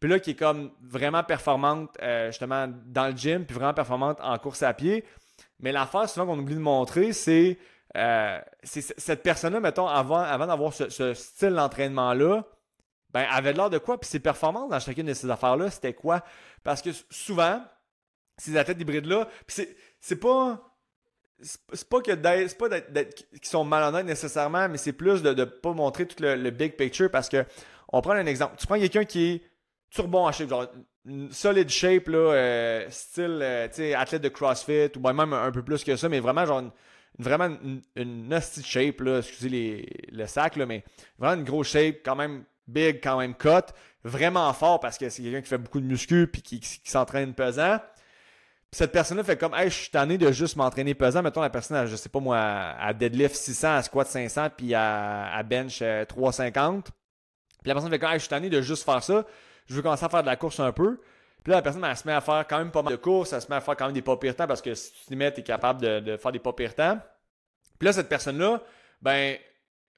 puis 0.00 0.10
là 0.10 0.18
qui 0.18 0.30
est 0.30 0.34
comme 0.34 0.70
vraiment 0.80 1.22
performante 1.22 1.90
euh, 2.02 2.28
justement 2.28 2.66
dans 2.86 3.08
le 3.08 3.16
gym, 3.16 3.44
puis 3.44 3.54
vraiment 3.54 3.74
performante 3.74 4.18
en 4.20 4.36
course 4.38 4.62
à 4.62 4.72
pied. 4.74 5.04
Mais 5.60 5.70
l'affaire 5.70 6.08
souvent 6.08 6.26
qu'on 6.26 6.38
oublie 6.38 6.56
de 6.56 6.60
montrer, 6.60 7.12
c'est 7.12 7.58
euh, 7.96 8.40
cette 8.64 9.22
personne-là, 9.22 9.60
mettons, 9.60 9.86
avant, 9.86 10.18
avant 10.18 10.46
d'avoir 10.46 10.72
ce, 10.72 11.14
style 11.14 11.54
d'entraînement-là, 11.54 12.44
ben, 13.10 13.26
avait 13.30 13.52
l'air 13.52 13.68
de 13.68 13.78
quoi? 13.78 14.00
Puis 14.00 14.08
ses 14.08 14.20
performances 14.20 14.70
dans 14.70 14.80
chacune 14.80 15.06
de 15.06 15.14
ces 15.14 15.30
affaires-là, 15.30 15.70
c'était 15.70 15.92
quoi? 15.92 16.22
Parce 16.64 16.80
que 16.80 16.90
souvent, 17.10 17.62
ces 18.42 18.56
athlètes 18.56 18.80
hybrides-là. 18.80 19.28
c'est 19.46 20.16
pas. 20.16 20.68
C'est 21.40 21.88
pas 21.88 22.00
que 22.00 22.12
c'est 22.12 22.58
pas 22.58 22.68
d'être 22.68 23.24
qui 23.40 23.48
sont 23.48 23.64
malhonnêtes 23.64 24.06
nécessairement, 24.06 24.68
mais 24.68 24.78
c'est 24.78 24.92
plus 24.92 25.22
de 25.22 25.34
ne 25.34 25.44
pas 25.44 25.72
montrer 25.72 26.06
tout 26.06 26.22
le, 26.22 26.50
big 26.50 26.76
picture 26.76 27.10
parce 27.10 27.28
que 27.28 27.44
on 27.88 28.00
prend 28.00 28.12
un 28.12 28.26
exemple. 28.26 28.54
Tu 28.58 28.66
prends 28.66 28.78
quelqu'un 28.78 29.04
qui 29.04 29.24
est 29.32 29.42
turbo 29.90 30.18
en 30.18 30.30
shape, 30.30 30.48
genre 30.48 30.68
une 31.04 31.32
shape, 31.32 32.06
là, 32.06 32.18
euh, 32.18 32.86
style, 32.90 33.40
euh, 33.42 33.68
athlète 33.96 34.22
de 34.22 34.28
CrossFit, 34.28 34.90
ou 34.96 35.00
même 35.00 35.32
un, 35.32 35.50
peu 35.50 35.64
plus 35.64 35.82
que 35.82 35.96
ça, 35.96 36.08
mais 36.08 36.20
vraiment, 36.20 36.46
genre, 36.46 36.62
vraiment 37.18 37.48
une, 37.48 37.82
une 37.96 38.40
shape, 38.64 39.00
là, 39.00 39.18
excusez 39.18 39.48
les, 39.48 39.88
le 40.12 40.26
sac, 40.26 40.54
là, 40.54 40.64
mais 40.64 40.84
vraiment 41.18 41.40
une 41.40 41.44
grosse 41.44 41.70
shape, 41.70 41.96
quand 42.04 42.14
même 42.14 42.44
big, 42.68 43.00
quand 43.02 43.18
même 43.18 43.34
cut, 43.34 43.72
vraiment 44.04 44.52
fort 44.52 44.80
parce 44.80 44.98
que 44.98 45.08
c'est 45.08 45.22
quelqu'un 45.22 45.42
qui 45.42 45.48
fait 45.48 45.58
beaucoup 45.58 45.80
de 45.80 45.86
muscu 45.86 46.26
puis 46.26 46.42
qui, 46.42 46.60
s'entraîne 46.84 47.34
pesant. 47.34 47.78
Cette 48.72 48.90
personne-là 48.90 49.22
fait 49.22 49.36
comme, 49.36 49.54
hey, 49.54 49.68
je 49.68 49.74
suis 49.74 49.90
tanné 49.90 50.16
de 50.16 50.32
juste 50.32 50.56
m'entraîner 50.56 50.94
pesant. 50.94 51.22
Mettons 51.22 51.42
la 51.42 51.50
personne, 51.50 51.86
je 51.86 51.94
sais 51.94 52.08
pas 52.08 52.20
moi, 52.20 52.38
à 52.38 52.92
deadlift 52.94 53.34
600, 53.36 53.76
à 53.76 53.82
squat 53.82 54.06
500, 54.06 54.48
puis 54.56 54.74
à, 54.74 55.42
bench 55.44 55.82
350. 56.08 56.86
Puis 56.86 57.68
la 57.68 57.74
personne 57.74 57.90
fait 57.90 57.98
comme, 57.98 58.10
hey, 58.10 58.14
je 58.14 58.20
suis 58.20 58.28
tanné 58.30 58.48
de 58.48 58.60
juste 58.62 58.84
faire 58.84 59.02
ça 59.02 59.24
je 59.66 59.74
veux 59.74 59.82
commencer 59.82 60.04
à 60.04 60.08
faire 60.08 60.22
de 60.22 60.26
la 60.26 60.36
course 60.36 60.60
un 60.60 60.72
peu. 60.72 61.00
Puis 61.42 61.50
là, 61.50 61.56
la 61.56 61.62
personne, 61.62 61.84
elle 61.84 61.96
se 61.96 62.06
met 62.06 62.12
à 62.12 62.20
faire 62.20 62.46
quand 62.48 62.58
même 62.58 62.70
pas 62.70 62.82
mal 62.82 62.92
de 62.92 62.98
courses, 62.98 63.32
elle 63.32 63.40
se 63.40 63.48
met 63.48 63.56
à 63.56 63.60
faire 63.60 63.76
quand 63.76 63.86
même 63.86 63.94
des 63.94 64.02
pas 64.02 64.16
pires 64.16 64.36
temps 64.36 64.46
parce 64.46 64.62
que 64.62 64.74
si 64.74 64.92
tu 64.92 65.06
t'y 65.06 65.16
mets, 65.16 65.32
tu 65.32 65.40
es 65.40 65.42
capable 65.42 65.80
de, 65.80 66.16
faire 66.16 66.30
des 66.30 66.38
pas 66.38 66.52
pires 66.52 66.74
temps. 66.74 66.98
Puis 67.78 67.86
là, 67.86 67.92
cette 67.92 68.08
personne-là, 68.08 68.62
ben, 69.00 69.36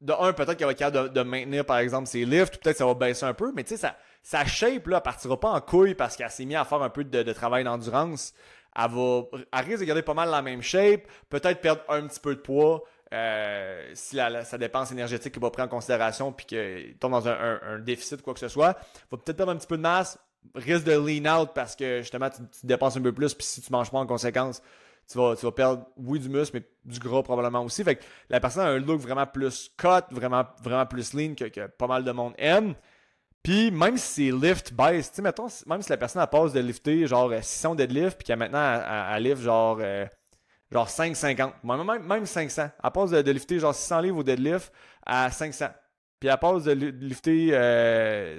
de 0.01 0.13
un, 0.13 0.33
peut-être 0.33 0.57
qu'elle 0.57 0.67
va 0.67 0.73
être 0.73 0.79
capable 0.79 1.13
de, 1.13 1.23
maintenir, 1.23 1.67
par 1.67 1.79
exemple, 1.79 2.07
ses 2.07 2.25
lifts, 2.25 2.63
peut-être 2.63 2.75
que 2.75 2.79
ça 2.79 2.87
va 2.87 2.95
baisser 2.95 3.27
un 3.27 3.35
peu, 3.35 3.53
mais 3.55 3.65
tu 3.65 3.77
sais, 3.77 3.91
sa, 4.23 4.45
shape, 4.47 4.87
là, 4.87 4.97
elle 4.97 5.03
partira 5.03 5.39
pas 5.39 5.51
en 5.51 5.61
couille 5.61 5.95
parce 5.95 6.17
qu'elle 6.17 6.31
s'est 6.31 6.47
mise 6.47 6.57
à 6.57 6.65
faire 6.65 6.83
un 6.83 6.89
peu 6.89 7.05
de, 7.05 7.33
travail 7.33 7.65
d'endurance. 7.65 8.33
Elle 8.77 8.91
va, 8.91 9.23
elle 9.53 9.65
risque 9.65 9.81
de 9.81 9.85
garder 9.85 10.03
pas 10.03 10.15
mal 10.15 10.31
la 10.31 10.43
même 10.43 10.63
shape, 10.63 11.03
peut-être 11.29 11.61
perdre 11.61 11.83
un 11.89 12.07
petit 12.07 12.21
peu 12.21 12.35
de 12.35 12.41
poids, 12.41 12.83
euh, 13.13 13.91
si 13.95 14.17
sa 14.17 14.59
dépense 14.59 14.91
énergétique 14.91 15.39
va 15.39 15.51
prendre 15.51 15.73
en 15.73 15.77
considération 15.77 16.33
puis 16.33 16.47
qu'il 16.47 16.97
tombe 16.99 17.13
dans 17.13 17.29
un, 17.29 17.79
déficit 17.79 18.23
quoi 18.23 18.35
que 18.35 18.41
ce 18.41 18.49
soit, 18.49 18.77
va 19.11 19.19
peut-être 19.19 19.37
perdre 19.37 19.53
un 19.53 19.57
petit 19.57 19.69
peu 19.69 19.77
de 19.77 19.83
masse, 19.83 20.19
risque 20.55 20.85
de 20.85 20.93
lean 20.93 21.41
out 21.41 21.51
parce 21.55 21.77
que 21.77 22.01
justement 22.01 22.29
tu, 22.31 22.43
dépenses 22.65 22.97
un 22.97 23.03
peu 23.03 23.13
plus 23.13 23.35
puis 23.35 23.47
si 23.47 23.61
tu 23.61 23.71
manges 23.71 23.91
pas 23.91 23.99
en 23.99 24.07
conséquence, 24.07 24.61
tu 25.11 25.19
vas, 25.19 25.37
tu 25.37 25.45
vas 25.45 25.53
perdre, 25.53 25.87
oui, 25.97 26.19
du 26.19 26.29
muscle, 26.29 26.57
mais 26.57 26.67
du 26.91 26.99
gras 26.99 27.23
probablement 27.23 27.63
aussi. 27.63 27.85
Fait 27.85 27.97
que 27.97 28.05
la 28.31 28.41
personne 28.41 28.67
a 28.67 28.71
un 28.71 28.79
look 28.79 29.01
vraiment 29.01 29.27
plus 29.27 29.71
cut, 29.77 30.05
vraiment, 30.11 30.45
vraiment 30.63 30.87
plus 30.87 31.13
lean 31.13 31.35
que, 31.35 31.67
pas 31.67 31.87
mal 31.87 32.05
de 32.05 32.11
monde 32.11 32.33
aime. 32.39 32.75
Puis 33.45 33.71
même 33.71 33.99
si 33.99 34.31
c'est 34.31 34.37
lift 34.37 34.73
baisse, 34.73 35.11
tu 35.11 35.17
sais, 35.17 35.23
mettons, 35.23 35.47
même 35.67 35.83
si 35.83 35.91
la 35.91 35.99
personne 35.99 36.23
a 36.23 36.27
passe 36.27 36.53
de 36.53 36.61
lifter 36.61 37.07
genre 37.07 37.31
600 37.41 37.75
deadlift 37.75 38.17
puis 38.17 38.25
qu'elle 38.25 38.39
maintenant 38.39 38.59
à 38.59 39.21
lift 39.21 39.43
genre 39.43 39.79
euh, 39.81 40.07
genre 40.73 40.89
5,50. 40.89 41.53
Même, 41.63 42.07
même 42.07 42.27
500. 42.27 42.71
Elle 42.83 42.91
passe 42.91 43.11
de, 43.11 43.31
lifter 43.31 43.59
genre 43.59 43.75
600 43.75 44.01
livres 44.01 44.19
au 44.19 44.23
deadlift 44.23 44.73
à 45.05 45.31
500. 45.31 45.67
Puis 46.19 46.29
elle 46.31 46.39
passe 46.39 46.65
de 46.65 46.73
lifter 46.73 47.51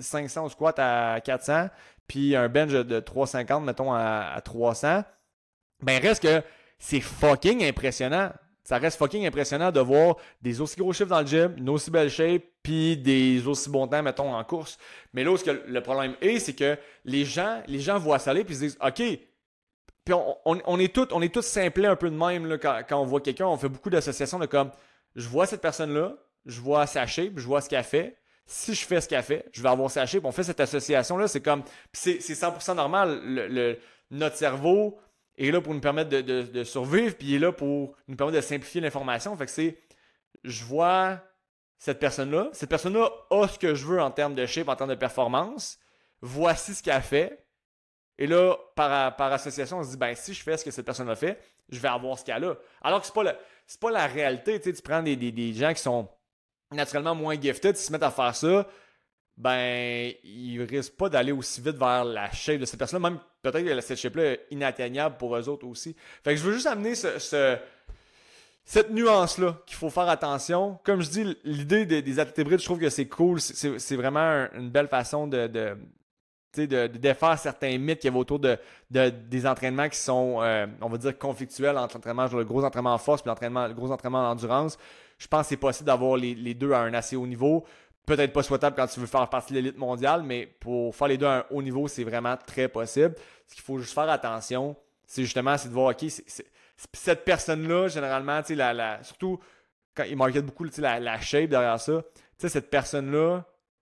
500 0.01 0.41
euh, 0.41 0.45
au 0.45 0.49
squat 0.49 0.77
à 0.79 1.21
400. 1.23 1.69
Puis 2.07 2.35
un 2.35 2.49
bench 2.49 2.71
de 2.71 2.99
350, 2.99 3.63
mettons, 3.63 3.93
à, 3.93 4.39
300. 4.43 5.03
Ben 5.81 6.01
reste 6.01 6.23
que 6.23 6.41
c'est 6.79 7.01
fucking 7.01 7.63
impressionnant. 7.63 8.31
Ça 8.65 8.79
reste 8.79 8.97
fucking 8.97 9.25
impressionnant 9.27 9.71
de 9.71 9.79
voir 9.79 10.15
des 10.41 10.59
aussi 10.59 10.75
gros 10.75 10.91
chiffres 10.91 11.09
dans 11.09 11.21
le 11.21 11.27
gym, 11.27 11.53
une 11.55 11.69
aussi 11.69 11.91
belle 11.91 12.09
shape, 12.09 12.41
puis 12.63 12.97
des 12.97 13.47
aussi 13.47 13.69
bons 13.69 13.87
temps, 13.87 14.01
mettons, 14.01 14.33
en 14.33 14.43
course. 14.43 14.79
Mais 15.13 15.23
là, 15.23 15.37
ce 15.37 15.43
que 15.43 15.63
le 15.67 15.81
problème 15.81 16.15
est, 16.19 16.39
c'est 16.39 16.55
que 16.55 16.75
les 17.05 17.25
gens, 17.25 17.61
les 17.67 17.79
gens 17.79 17.99
voient 17.99 18.17
ça 18.17 18.31
aller, 18.31 18.43
puis 18.43 18.55
ils 18.55 18.57
se 18.57 18.63
disent, 18.63 18.77
OK, 18.83 19.03
puis 20.05 20.13
on, 20.45 20.79
est 20.79 20.93
tous 20.93 21.07
on 21.11 21.21
est 21.23 21.33
tous 21.33 21.45
simplés 21.45 21.87
un 21.87 21.95
peu 21.95 22.11
de 22.11 22.15
même 22.15 22.45
là, 22.45 22.57
quand, 22.57 23.01
on 23.01 23.05
voit 23.05 23.21
quelqu'un. 23.21 23.47
On 23.47 23.57
fait 23.57 23.69
beaucoup 23.69 23.89
d'associations 23.89 24.37
de 24.37 24.45
comme 24.45 24.69
je 25.15 25.27
vois 25.27 25.47
cette 25.47 25.61
personne-là, 25.61 26.15
je 26.45 26.61
vois 26.61 26.85
sa 26.85 27.07
shape, 27.07 27.33
je 27.37 27.45
vois 27.45 27.61
ce 27.61 27.69
qu'elle 27.69 27.83
fait. 27.83 28.17
Si 28.45 28.75
je 28.75 28.85
fais 28.85 29.01
ce 29.01 29.07
qu'elle 29.07 29.23
fait, 29.23 29.47
je 29.51 29.63
vais 29.63 29.69
avoir 29.69 29.89
sa 29.89 30.05
shape. 30.05 30.23
On 30.23 30.31
fait 30.31 30.43
cette 30.43 30.59
association-là. 30.59 31.27
C'est 31.27 31.41
comme. 31.41 31.63
C'est 31.91 32.19
100% 32.19 32.75
normal. 32.75 33.19
Le, 33.23 33.79
notre 34.11 34.35
cerveau 34.35 34.99
est 35.37 35.51
là 35.51 35.61
pour 35.61 35.73
nous 35.73 35.81
permettre 35.81 36.09
de, 36.09 36.63
survivre, 36.63 37.15
puis 37.15 37.29
il 37.29 37.35
est 37.35 37.39
là 37.39 37.51
pour 37.51 37.95
nous 38.07 38.15
permettre 38.15 38.37
de 38.37 38.41
simplifier 38.41 38.81
l'information. 38.81 39.35
Fait 39.37 39.45
que 39.45 39.51
c'est. 39.51 39.77
Je 40.43 40.63
vois 40.63 41.19
cette 41.77 41.99
personne-là. 41.99 42.49
Cette 42.53 42.69
personne-là 42.69 43.09
a 43.29 43.47
ce 43.47 43.57
que 43.57 43.73
je 43.75 43.85
veux 43.85 44.01
en 44.01 44.11
termes 44.11 44.35
de 44.35 44.45
shape, 44.45 44.69
en 44.69 44.75
termes 44.75 44.89
de 44.89 44.95
performance. 44.95 45.79
Voici 46.21 46.73
ce 46.73 46.83
qu'elle 46.83 47.01
fait 47.01 47.45
et 48.17 48.27
là, 48.27 48.55
par, 48.75 49.15
par, 49.15 49.33
association, 49.33 49.79
on 49.79 49.83
se 49.83 49.91
dit, 49.91 49.97
ben, 49.97 50.15
si 50.15 50.33
je 50.33 50.41
fais 50.41 50.57
ce 50.57 50.63
que 50.63 50.71
cette 50.71 50.85
personne 50.85 51.09
a 51.09 51.15
fait, 51.15 51.39
je 51.69 51.79
vais 51.79 51.89
avoir 51.89 52.17
ce 52.17 52.23
qu'elle 52.23 52.43
a. 52.45 52.55
Alors 52.81 53.01
que 53.01 53.07
c'est 53.07 53.13
pas, 53.13 53.23
pas 53.81 53.91
la 53.91 54.07
réalité. 54.07 54.59
Tu, 54.59 54.69
sais, 54.69 54.75
tu 54.75 54.81
prends 54.81 55.03
des, 55.03 55.15
des, 55.15 55.31
des, 55.31 55.53
gens 55.53 55.73
qui 55.73 55.81
sont 55.81 56.07
naturellement 56.71 57.13
moins 57.13 57.39
gifted, 57.39 57.75
s'ils 57.75 57.87
se 57.87 57.91
mettent 57.91 58.03
à 58.03 58.11
faire 58.11 58.35
ça, 58.35 58.67
ben, 59.37 60.13
ils 60.23 60.61
risquent 60.61 60.95
pas 60.95 61.09
d'aller 61.09 61.31
aussi 61.31 61.61
vite 61.61 61.77
vers 61.77 62.05
la 62.05 62.31
shape 62.31 62.59
de 62.59 62.65
cette 62.65 62.79
personne-là. 62.79 63.09
Même 63.09 63.19
peut-être 63.41 63.65
que 63.65 63.81
cette 63.81 63.99
shape-là 63.99 64.23
est 64.23 64.47
inatteignable 64.51 65.17
pour 65.17 65.35
eux 65.35 65.49
autres 65.49 65.67
aussi. 65.67 65.95
Fait 66.23 66.31
que 66.31 66.37
je 66.37 66.43
veux 66.43 66.53
juste 66.53 66.67
amener 66.67 66.95
ce, 66.95 67.57
cette 68.63 68.89
nuance-là 68.91 69.57
qu'il 69.65 69.75
faut 69.75 69.89
faire 69.89 70.07
attention. 70.07 70.79
Comme 70.83 71.01
je 71.01 71.09
dis, 71.09 71.37
l'idée 71.43 71.85
des, 71.85 72.01
des 72.01 72.19
athlètes 72.19 72.49
je 72.49 72.65
trouve 72.65 72.79
que 72.79 72.89
c'est 72.89 73.07
cool. 73.07 73.41
C'est 73.41 73.95
vraiment 73.95 74.47
une 74.53 74.69
belle 74.69 74.87
façon 74.87 75.27
de, 75.27 75.47
de, 75.47 76.87
défaire 76.87 77.37
certains 77.37 77.77
mythes 77.77 77.99
qu'il 77.99 78.09
y 78.09 78.13
avait 78.13 78.19
autour 78.19 78.39
de, 78.39 78.57
des 78.89 79.45
entraînements 79.45 79.89
qui 79.89 79.97
sont, 79.97 80.37
euh, 80.41 80.65
on 80.81 80.87
va 80.87 80.97
dire, 80.97 81.17
conflictuels 81.17 81.77
entre 81.77 81.97
l'entraînement, 81.97 82.27
le 82.31 82.45
gros 82.45 82.63
entraînement 82.63 82.93
en 82.93 82.97
force 82.97 83.21
et 83.25 83.29
le 83.29 83.73
gros 83.73 83.91
entraînement 83.91 84.19
en 84.19 84.31
endurance. 84.31 84.77
Je 85.17 85.27
pense 85.27 85.43
que 85.43 85.49
c'est 85.49 85.57
possible 85.57 85.87
d'avoir 85.87 86.17
les, 86.17 86.53
deux 86.53 86.73
à 86.73 86.79
un 86.79 86.93
assez 86.93 87.15
haut 87.15 87.27
niveau. 87.27 87.65
Peut-être 88.05 88.33
pas 88.33 88.43
souhaitable 88.43 88.75
quand 88.75 88.87
tu 88.87 88.99
veux 88.99 89.07
faire 89.07 89.27
partie 89.29 89.53
de 89.53 89.59
l'élite 89.59 89.77
mondiale, 89.77 90.23
mais 90.23 90.45
pour 90.45 90.95
faire 90.95 91.07
les 91.07 91.17
deux 91.17 91.25
à 91.25 91.39
un 91.39 91.45
haut 91.49 91.61
niveau, 91.61 91.87
c'est 91.87 92.03
vraiment 92.03 92.37
très 92.37 92.67
possible. 92.67 93.15
Ce 93.47 93.55
qu'il 93.55 93.63
faut 93.63 93.79
juste 93.79 93.93
faire 93.93 94.09
attention, 94.09 94.75
c'est 95.05 95.23
justement 95.23 95.57
c'est 95.57 95.69
de 95.69 95.73
voir, 95.73 95.95
OK, 95.95 96.09
cette 96.93 97.25
personne-là, 97.25 97.87
généralement, 97.87 98.41
la, 98.49 98.73
la, 98.73 99.03
surtout 99.03 99.39
quand 99.95 100.03
il 100.03 100.17
market 100.17 100.45
beaucoup 100.45 100.65
la, 100.77 100.99
la 100.99 101.19
shape 101.19 101.49
derrière 101.49 101.79
ça, 101.79 102.03
cette 102.37 102.69
personne-là, 102.69 103.45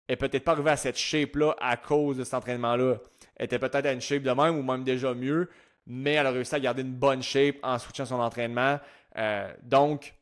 est 0.09 0.15
peut-être 0.15 0.43
pas 0.43 0.53
arrivée 0.53 0.71
à 0.71 0.77
cette 0.77 0.97
shape-là 0.97 1.55
à 1.59 1.77
cause 1.77 2.17
de 2.17 2.23
cet 2.23 2.33
entraînement-là. 2.33 2.97
Elle 3.35 3.45
était 3.45 3.59
peut-être 3.59 3.85
à 3.85 3.91
une 3.91 4.01
shape 4.01 4.23
de 4.23 4.31
même 4.31 4.57
ou 4.57 4.63
même 4.63 4.83
déjà 4.83 5.13
mieux, 5.13 5.49
mais 5.85 6.13
elle 6.13 6.25
a 6.25 6.31
réussi 6.31 6.55
à 6.55 6.59
garder 6.59 6.81
une 6.81 6.95
bonne 6.95 7.21
shape 7.21 7.55
en 7.61 7.77
soutien 7.77 8.05
son 8.05 8.19
entraînement. 8.19 8.79
Euh, 9.17 9.51
donc, 9.61 10.15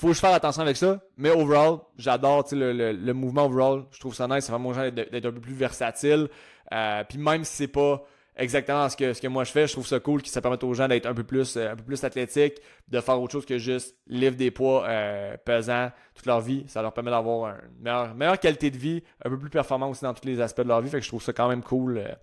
faut 0.00 0.08
que 0.08 0.14
je 0.14 0.20
fasse 0.20 0.34
attention 0.34 0.62
avec 0.62 0.76
ça. 0.76 1.00
Mais 1.16 1.30
overall, 1.30 1.78
j'adore 1.96 2.46
le, 2.52 2.92
le, 2.92 3.12
mouvement 3.14 3.46
overall. 3.46 3.84
Je 3.90 4.00
trouve 4.00 4.14
ça 4.14 4.26
nice. 4.26 4.44
C'est 4.44 4.52
vraiment 4.52 4.72
d'être 4.90 5.26
un 5.26 5.32
peu 5.32 5.40
plus 5.40 5.54
versatile. 5.54 6.28
Euh, 6.72 7.04
puis 7.08 7.18
même 7.18 7.44
si 7.44 7.56
c'est 7.56 7.68
pas 7.68 8.04
exactement 8.40 8.88
ce 8.88 8.96
que, 8.96 9.12
ce 9.12 9.20
que 9.20 9.28
moi 9.28 9.44
je 9.44 9.52
fais. 9.52 9.66
Je 9.66 9.72
trouve 9.72 9.86
ça 9.86 10.00
cool 10.00 10.22
que 10.22 10.28
ça 10.28 10.40
permette 10.40 10.64
aux 10.64 10.74
gens 10.74 10.88
d'être 10.88 11.06
un 11.06 11.14
peu 11.14 11.24
plus 11.24 11.56
euh, 11.56 11.72
un 11.72 11.76
peu 11.76 11.84
plus 11.84 12.02
athlétiques, 12.02 12.60
de 12.88 13.00
faire 13.00 13.20
autre 13.20 13.32
chose 13.32 13.46
que 13.46 13.58
juste 13.58 13.96
livre 14.06 14.36
des 14.36 14.50
poids 14.50 14.84
euh, 14.88 15.36
pesants 15.44 15.90
toute 16.14 16.26
leur 16.26 16.40
vie. 16.40 16.64
Ça 16.66 16.82
leur 16.82 16.92
permet 16.92 17.10
d'avoir 17.10 17.54
une 17.84 18.14
meilleure, 18.14 18.40
qualité 18.40 18.70
de 18.70 18.78
vie, 18.78 19.02
un 19.24 19.30
peu 19.30 19.38
plus 19.38 19.50
performant 19.50 19.90
aussi 19.90 20.02
dans 20.02 20.14
tous 20.14 20.26
les 20.26 20.40
aspects 20.40 20.62
de 20.62 20.68
leur 20.68 20.80
vie. 20.80 20.90
Fait 20.90 20.98
que 20.98 21.04
je 21.04 21.08
trouve 21.08 21.22
ça 21.22 21.32
quand 21.32 21.48
même 21.48 21.62
cool 21.62 21.98
euh, 21.98 22.14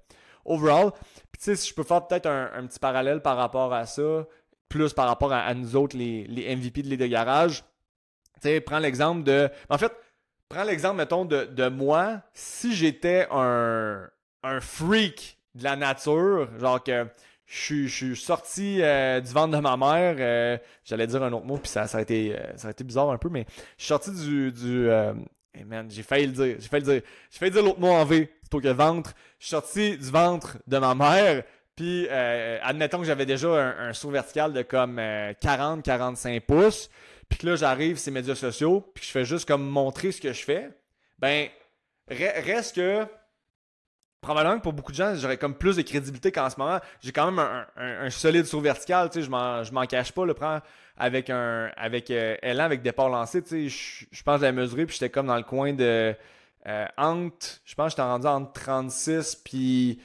overall. 0.46 0.92
Puis 1.32 1.40
tu 1.40 1.44
sais, 1.44 1.56
si 1.56 1.70
je 1.70 1.76
peux 1.76 1.84
faire 1.84 2.06
peut-être 2.08 2.28
un, 2.28 2.66
petit 2.66 2.80
parallèle 2.80 3.22
par 3.22 3.38
rapport 3.38 3.74
à 3.74 3.86
ça, 3.86 4.26
plus 4.70 4.94
par 4.94 5.08
rapport 5.08 5.34
à, 5.34 5.54
nous 5.54 5.76
autres, 5.76 5.98
les, 5.98 6.26
les 6.26 6.56
MVP 6.56 6.82
de 6.82 6.90
l'île 6.90 7.00
de 7.00 7.08
garage. 7.08 7.64
Tu 8.36 8.50
sais, 8.50 8.62
prends 8.62 8.80
l'exemple 8.80 9.24
de. 9.24 9.50
En 9.70 9.78
fait, 9.78 9.92
prends 10.50 10.64
l'exemple, 10.64 10.98
mettons, 10.98 11.26
de, 11.26 11.46
de 11.46 11.70
moi. 11.70 12.22
Si 12.34 12.76
j'étais 12.76 13.28
un, 13.32 14.08
un 14.44 14.60
freak 14.60 15.40
de 15.56 15.64
la 15.64 15.76
nature, 15.76 16.50
genre 16.60 16.84
que 16.84 17.08
je 17.46 17.88
suis 17.88 18.16
sorti 18.16 18.82
euh, 18.82 19.22
du 19.22 19.32
ventre 19.32 19.56
de 19.56 19.62
ma 19.62 19.78
mère, 19.78 20.16
euh, 20.20 20.58
j'allais 20.84 21.08
dire 21.08 21.24
un 21.24 21.32
autre 21.32 21.46
mot, 21.46 21.58
puis 21.58 21.70
ça, 21.70 21.88
ça, 21.88 22.00
a 22.00 22.02
été, 22.02 22.38
euh, 22.38 22.58
ça 22.58 22.68
a 22.68 22.72
été 22.72 22.84
bizarre 22.84 23.10
un 23.10 23.18
peu, 23.18 23.30
mais 23.30 23.46
je 23.78 23.84
suis 23.84 23.88
sorti 23.88 24.12
du... 24.12 24.52
du 24.52 24.90
hey 25.54 25.64
man, 25.66 25.90
j'ai 25.90 26.04
failli 26.04 26.28
le 26.28 26.34
dire, 26.34 26.56
j'ai 26.60 26.68
failli 26.68 26.86
le 26.86 26.94
dire, 26.94 27.02
j'ai 27.32 27.40
failli 27.40 27.52
dire 27.52 27.64
l'autre 27.64 27.80
mot 27.80 27.88
en 27.88 28.06
V 28.06 28.26
plutôt 28.26 28.60
que 28.60 28.68
ventre. 28.68 29.14
Je 29.40 29.46
suis 29.46 29.52
sorti 29.52 29.98
du 29.98 30.12
ventre 30.12 30.58
de 30.68 30.78
ma 30.78 30.94
mère, 30.94 31.44
puis 31.78 32.10
admettons 32.10 33.00
que 33.00 33.06
j'avais 33.06 33.26
déjà 33.26 33.48
un, 33.48 33.94
saut 33.94 34.10
vertical 34.10 34.52
de 34.52 34.64
comme 34.64 35.00
40-45 35.00 36.42
pouces, 36.42 36.90
puis 37.30 37.40
que 37.40 37.48
là 37.48 37.56
j'arrive 37.56 37.98
ces 37.98 38.12
médias 38.12 38.36
sociaux, 38.36 38.92
puis 38.94 39.02
que 39.02 39.08
je 39.08 39.12
fais 39.12 39.24
juste 39.24 39.48
comme 39.48 39.66
montrer 39.66 40.12
ce 40.12 40.20
que 40.20 40.34
je 40.34 40.44
fais, 40.44 40.70
ben 41.20 41.48
reste 42.10 42.76
que 42.76 43.08
probablement 44.22 44.58
que 44.58 44.64
pour 44.64 44.74
beaucoup 44.74 44.92
de 44.92 44.98
gens, 44.98 45.16
j'aurais 45.16 45.38
comme 45.38 45.56
plus 45.56 45.76
de 45.76 45.82
crédibilité 45.82 46.32
qu'en 46.32 46.50
ce 46.50 46.58
moment. 46.58 46.80
J'ai 47.02 47.12
quand 47.12 47.32
même 47.32 47.66
un, 47.78 48.10
solide 48.10 48.46
saut 48.46 48.60
vertical, 48.60 49.10
tu 49.10 49.20
sais, 49.20 49.26
je 49.26 49.30
m'en, 49.72 49.86
cache 49.86 50.12
pas, 50.12 50.26
le 50.26 50.34
prends 50.34 50.60
avec 50.98 51.30
un 51.30 51.72
avec 51.78 52.10
euh, 52.10 52.36
Elan, 52.42 52.64
avec 52.64 52.82
départ 52.82 53.10
lancé, 53.10 53.42
tu 53.44 53.70
sais, 53.70 54.08
je, 54.12 54.24
pense 54.24 54.40
que 54.40 54.42
je 54.42 54.46
l'ai 54.48 54.52
mesuré, 54.52 54.86
puis 54.86 54.94
j'étais 54.94 55.10
comme 55.10 55.28
dans 55.28 55.38
le 55.38 55.44
coin 55.44 55.74
de 55.74 56.16
euh, 56.68 56.86
entre, 56.98 57.48
je 57.64 57.76
pense 57.76 57.86
que 57.86 57.90
j'étais 57.92 58.02
rendu 58.02 58.28
entre 58.28 58.52
36 58.54 59.36
puis 59.46 60.02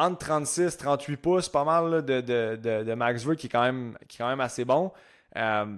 entre 0.00 0.18
36 0.18 0.78
38 0.78 1.16
pouces, 1.18 1.48
pas 1.48 1.64
mal 1.64 2.04
de, 2.04 2.20
de, 2.22 2.56
de, 2.56 2.94
Max 2.94 3.22
qui 3.36 3.46
est 3.46 3.50
quand 3.50 3.62
même 3.62 3.96
qui 4.08 4.16
est 4.16 4.18
quand 4.18 4.28
même 4.28 4.40
assez 4.40 4.64
bon. 4.64 4.92
Euh, 5.36 5.76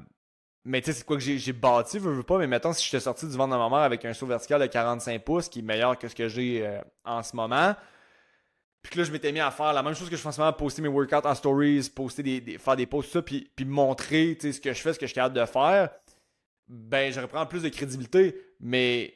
mais 0.65 0.81
tu 0.81 0.93
sais, 0.93 0.99
c'est 0.99 1.05
quoi 1.05 1.17
que 1.17 1.23
j'ai 1.23 1.53
bâti, 1.53 1.99
veux, 1.99 2.13
veux 2.13 2.23
pas, 2.23 2.39
mais 2.39 2.47
mettons, 2.47 2.73
si 2.73 2.85
je 2.85 2.91
j'étais 2.91 3.03
sorti 3.03 3.27
du 3.27 3.37
ventre 3.37 3.53
de 3.53 3.59
ma 3.59 3.69
mère 3.69 3.81
avec 3.81 4.05
un 4.05 4.13
saut 4.13 4.27
vertical 4.27 4.61
de 4.61 4.67
45 4.67 5.25
pouces, 5.25 5.49
qui 5.49 5.59
est 5.59 5.63
meilleur 5.63 5.99
que 5.99 6.07
ce 6.07 6.15
que 6.15 6.29
j'ai 6.29 6.65
euh, 6.65 6.81
en 7.05 7.25
ce 7.25 7.35
moment, 7.35 7.75
puis 8.81 8.93
que 8.93 8.99
là, 8.99 9.05
je 9.05 9.11
m'étais 9.11 9.33
mis 9.33 9.41
à 9.41 9.51
faire 9.51 9.73
la 9.73 9.83
même 9.83 9.95
chose 9.95 10.09
que 10.09 10.15
je 10.15 10.23
fais 10.23 10.29
en 10.29 10.33
ce 10.33 10.41
moment, 10.41 10.53
poster 10.53 10.83
mes 10.83 10.89
workouts 10.89 11.27
en 11.27 11.35
stories, 11.35 11.91
poster 11.93 12.23
des, 12.23 12.59
faire 12.59 12.77
des 12.77 12.87
posts, 12.87 13.11
ça, 13.13 13.23
puis, 13.23 13.51
puis 13.57 13.65
montrer, 13.65 14.39
ce 14.41 14.61
que 14.61 14.73
je 14.73 14.81
fais, 14.81 14.93
ce 14.93 15.01
que 15.01 15.07
je 15.07 15.11
suis 15.11 15.17
capable 15.17 15.37
de 15.37 15.45
faire, 15.47 15.91
ben, 16.69 17.13
j'aurais 17.13 17.27
pris 17.27 17.47
plus 17.49 17.63
de 17.63 17.69
crédibilité, 17.69 18.41
mais 18.61 19.15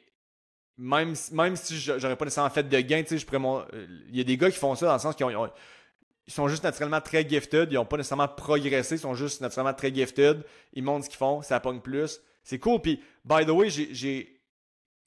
même, 0.77 1.15
même 1.31 1.55
si 1.55 1.77
j'aurais 1.77 2.15
pas 2.15 2.25
nécessairement 2.25 2.49
fait 2.49 2.67
de 2.67 2.79
gain, 2.81 3.03
je 3.09 3.25
pourrais... 3.25 3.65
Euh, 3.73 3.87
il 4.09 4.17
y 4.17 4.21
a 4.21 4.23
des 4.23 4.37
gars 4.37 4.51
qui 4.51 4.57
font 4.57 4.75
ça 4.75 4.85
dans 4.85 4.93
le 4.93 4.99
sens 4.99 5.15
qu'ils 5.15 5.25
ont 5.25 5.49
ils 6.27 6.33
sont 6.33 6.47
juste 6.49 6.63
naturellement 6.63 6.99
très 6.99 7.27
gifted. 7.27 7.71
Ils 7.71 7.75
n'ont 7.75 7.85
pas 7.85 7.97
nécessairement 7.97 8.27
progressé. 8.27 8.95
Ils 8.95 8.99
sont 8.99 9.15
juste 9.15 9.39
naturellement 9.39 9.73
très 9.73 9.93
gifted. 9.93 10.43
Ils 10.73 10.83
montrent 10.83 11.05
ce 11.05 11.09
qu'ils 11.09 11.17
font. 11.17 11.41
Ça 11.41 11.59
pogne 11.61 11.79
plus. 11.79 12.19
C'est 12.43 12.59
cool. 12.59 12.81
Puis, 12.81 13.01
by 13.23 13.45
the 13.45 13.49
way, 13.49 13.69
j'ai, 13.69 14.41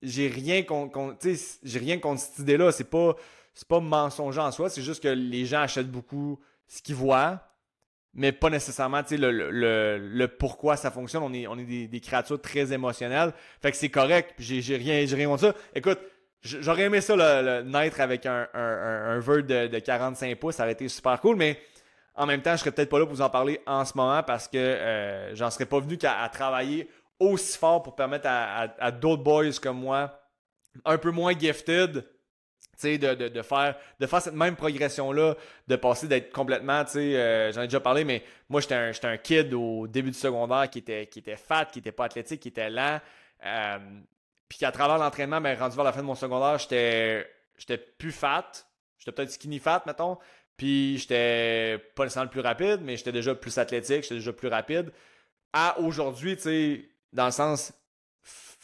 j'ai, 0.00 0.28
rien 0.28 0.62
contre, 0.62 1.18
j'ai 1.62 1.78
rien 1.78 1.98
contre 1.98 2.22
cette 2.22 2.38
idée-là. 2.38 2.72
C'est 2.72 2.88
pas, 2.88 3.16
c'est 3.52 3.68
pas 3.68 3.80
mensonger 3.80 4.40
en 4.40 4.50
soi. 4.50 4.70
C'est 4.70 4.82
juste 4.82 5.02
que 5.02 5.08
les 5.08 5.44
gens 5.44 5.60
achètent 5.60 5.90
beaucoup 5.90 6.40
ce 6.66 6.80
qu'ils 6.80 6.94
voient. 6.94 7.49
Mais 8.12 8.32
pas 8.32 8.50
nécessairement 8.50 9.02
le, 9.10 9.30
le, 9.30 9.98
le, 9.98 10.28
pourquoi 10.28 10.76
ça 10.76 10.90
fonctionne. 10.90 11.22
On 11.22 11.32
est, 11.32 11.46
on 11.46 11.56
est 11.56 11.86
des, 11.86 12.00
créatures 12.00 12.40
très 12.40 12.72
émotionnelles. 12.72 13.32
Fait 13.62 13.70
que 13.70 13.76
c'est 13.76 13.88
correct. 13.88 14.34
J'ai, 14.38 14.60
j'ai 14.60 14.76
rien, 14.76 15.06
j'ai 15.06 15.14
rien 15.14 15.28
contre 15.28 15.42
ça. 15.42 15.54
Écoute, 15.74 16.00
J'aurais 16.42 16.84
aimé 16.84 17.02
ça, 17.02 17.14
le, 17.16 17.62
naître 17.62 18.00
avec 18.00 18.24
un, 18.24 18.48
un, 18.54 19.18
vœu 19.18 19.42
de, 19.42 19.78
45 19.78 20.38
pouces. 20.38 20.54
Ça 20.56 20.62
aurait 20.62 20.72
été 20.72 20.88
super 20.88 21.20
cool, 21.20 21.36
mais 21.36 21.60
en 22.14 22.24
même 22.24 22.40
temps, 22.40 22.52
je 22.52 22.58
serais 22.58 22.70
peut-être 22.70 22.88
pas 22.88 22.98
là 22.98 23.04
pour 23.04 23.14
vous 23.14 23.20
en 23.20 23.28
parler 23.28 23.60
en 23.66 23.84
ce 23.84 23.92
moment 23.94 24.22
parce 24.22 24.48
que 24.48 24.56
euh, 24.56 25.34
j'en 25.34 25.50
serais 25.50 25.66
pas 25.66 25.80
venu 25.80 25.98
qu'à 25.98 26.28
travailler 26.32 26.88
aussi 27.18 27.58
fort 27.58 27.82
pour 27.82 27.94
permettre 27.94 28.26
à, 28.26 28.90
d'autres 28.90 29.22
boys 29.22 29.52
comme 29.62 29.80
moi, 29.80 30.18
un 30.86 30.96
peu 30.96 31.10
moins 31.10 31.38
gifted, 31.38 32.06
de, 32.82 33.42
faire, 33.42 33.76
cette 34.20 34.34
même 34.34 34.56
progression-là, 34.56 35.34
de 35.68 35.76
passer 35.76 36.08
d'être 36.08 36.32
complètement, 36.32 36.84
euh, 36.96 37.52
j'en 37.52 37.62
ai 37.62 37.66
déjà 37.66 37.80
parlé, 37.80 38.04
mais 38.04 38.22
moi, 38.48 38.60
j'étais 38.60 39.06
un, 39.06 39.16
kid 39.16 39.54
au 39.54 39.86
début 39.86 40.10
du 40.10 40.18
secondaire 40.18 40.68
qui 40.70 40.78
était, 40.78 41.36
fat, 41.36 41.66
qui 41.66 41.80
était 41.80 41.92
pas 41.92 42.04
athlétique, 42.04 42.40
qui 42.40 42.48
était 42.48 42.70
lent. 42.70 43.00
Euh, 43.44 43.78
puis 44.48 44.58
qu'à 44.58 44.72
travers 44.72 44.98
l'entraînement, 44.98 45.40
ben, 45.40 45.56
rendu 45.58 45.76
vers 45.76 45.84
la 45.84 45.92
fin 45.92 46.00
de 46.00 46.06
mon 46.06 46.14
secondaire, 46.14 46.58
j'étais, 46.58 47.26
plus 47.98 48.12
fat. 48.12 48.50
J'étais 48.98 49.12
peut-être 49.12 49.30
skinny 49.30 49.58
fat, 49.58 49.82
mettons. 49.86 50.18
Puis 50.56 50.98
j'étais 50.98 51.78
pas 51.94 52.04
nécessairement 52.04 52.26
le 52.26 52.30
plus 52.30 52.40
rapide, 52.40 52.80
mais 52.82 52.96
j'étais 52.96 53.12
déjà 53.12 53.34
plus 53.34 53.56
athlétique, 53.56 54.02
j'étais 54.02 54.16
déjà 54.16 54.32
plus 54.32 54.48
rapide. 54.48 54.92
À 55.52 55.78
aujourd'hui, 55.80 56.36
dans 57.12 57.26
le 57.26 57.30
sens 57.30 57.72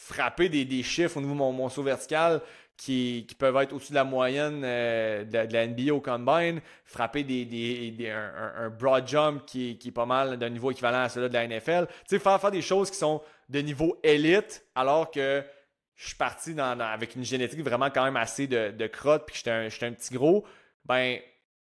frapper 0.07 0.49
des, 0.49 0.83
chiffres 0.83 1.17
au 1.17 1.21
niveau 1.21 1.35
de 1.35 1.39
mon 1.39 1.69
saut 1.69 1.83
vertical 1.83 2.41
qui, 2.77 3.27
peuvent 3.39 3.57
être 3.57 3.73
au-dessus 3.73 3.91
de 3.91 3.97
la 3.97 4.05
moyenne 4.05 4.63
euh, 4.65 5.25
de, 5.25 5.53
la 5.53 5.67
NBA 5.67 5.93
au 5.93 6.01
combine, 6.01 6.61
frapper 6.85 7.25
des, 7.25 8.11
un, 8.11 8.69
broad 8.71 9.09
jump 9.09 9.45
qui, 9.47 9.79
est 9.85 9.91
pas 9.91 10.07
mal 10.07 10.39
d'un 10.39 10.51
niveau 10.51 10.71
équivalent 10.71 11.03
à 11.03 11.09
celui 11.09 11.29
de 11.29 11.35
la 11.35 11.47
NFL. 11.47 11.87
Tu 12.09 12.17
sais, 12.17 12.19
faire, 12.19 12.51
des 12.51 12.63
choses 12.63 12.91
qui 12.91 12.99
sont 12.99 13.23
de 13.49 13.61
niveau 13.61 13.99
élite 14.03 14.65
alors 14.75 15.11
que 15.11 15.43
je 15.95 16.09
suis 16.09 16.17
parti 16.17 16.55
avec 16.61 17.17
une 17.17 17.25
génétique 17.25 17.61
vraiment 17.63 17.91
quand 17.91 18.05
même 18.05 18.17
assez 18.17 18.47
de, 18.47 18.87
crotte, 18.87 19.25
puis 19.27 19.37
j'étais 19.37 19.51
un, 19.51 19.67
un, 19.67 19.93
petit 19.93 20.15
gros, 20.15 20.45
ben, 20.85 21.19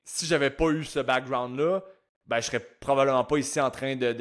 si 0.06 0.26
j'avais 0.26 0.50
pas 0.50 0.70
eu 0.70 0.84
ce 0.84 1.00
background-là, 1.00 1.82
ben, 2.26 2.40
je 2.40 2.46
serais 2.46 2.66
probablement 2.80 3.26
pas 3.26 3.38
ici 3.38 3.60
en 3.60 3.70
train 3.70 3.96
de, 3.96 4.14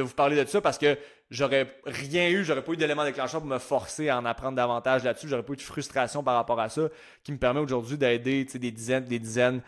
vous 0.00 0.14
parler 0.14 0.42
de 0.42 0.48
ça 0.48 0.62
parce 0.62 0.78
que 0.78 0.98
j'aurais 1.30 1.76
rien 1.84 2.30
eu, 2.30 2.44
j'aurais 2.44 2.64
pas 2.64 2.72
eu 2.72 2.76
d'élément 2.76 3.04
déclencheur 3.04 3.40
pour 3.40 3.50
me 3.50 3.58
forcer 3.58 4.08
à 4.08 4.18
en 4.18 4.24
apprendre 4.24 4.56
davantage 4.56 5.04
là-dessus, 5.04 5.28
j'aurais 5.28 5.42
pas 5.42 5.52
eu 5.52 5.56
de 5.56 5.62
frustration 5.62 6.22
par 6.22 6.36
rapport 6.36 6.58
à 6.60 6.70
ça 6.70 6.88
qui 7.22 7.32
me 7.32 7.38
permet 7.38 7.60
aujourd'hui 7.60 7.98
d'aider 7.98 8.44
des 8.44 8.70
dizaines 8.70 9.04
des 9.04 9.18
dizaines 9.18 9.60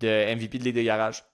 de 0.00 0.34
MVP 0.34 0.58
de 0.58 0.64
les 0.64 0.84
Garage. 0.84 1.24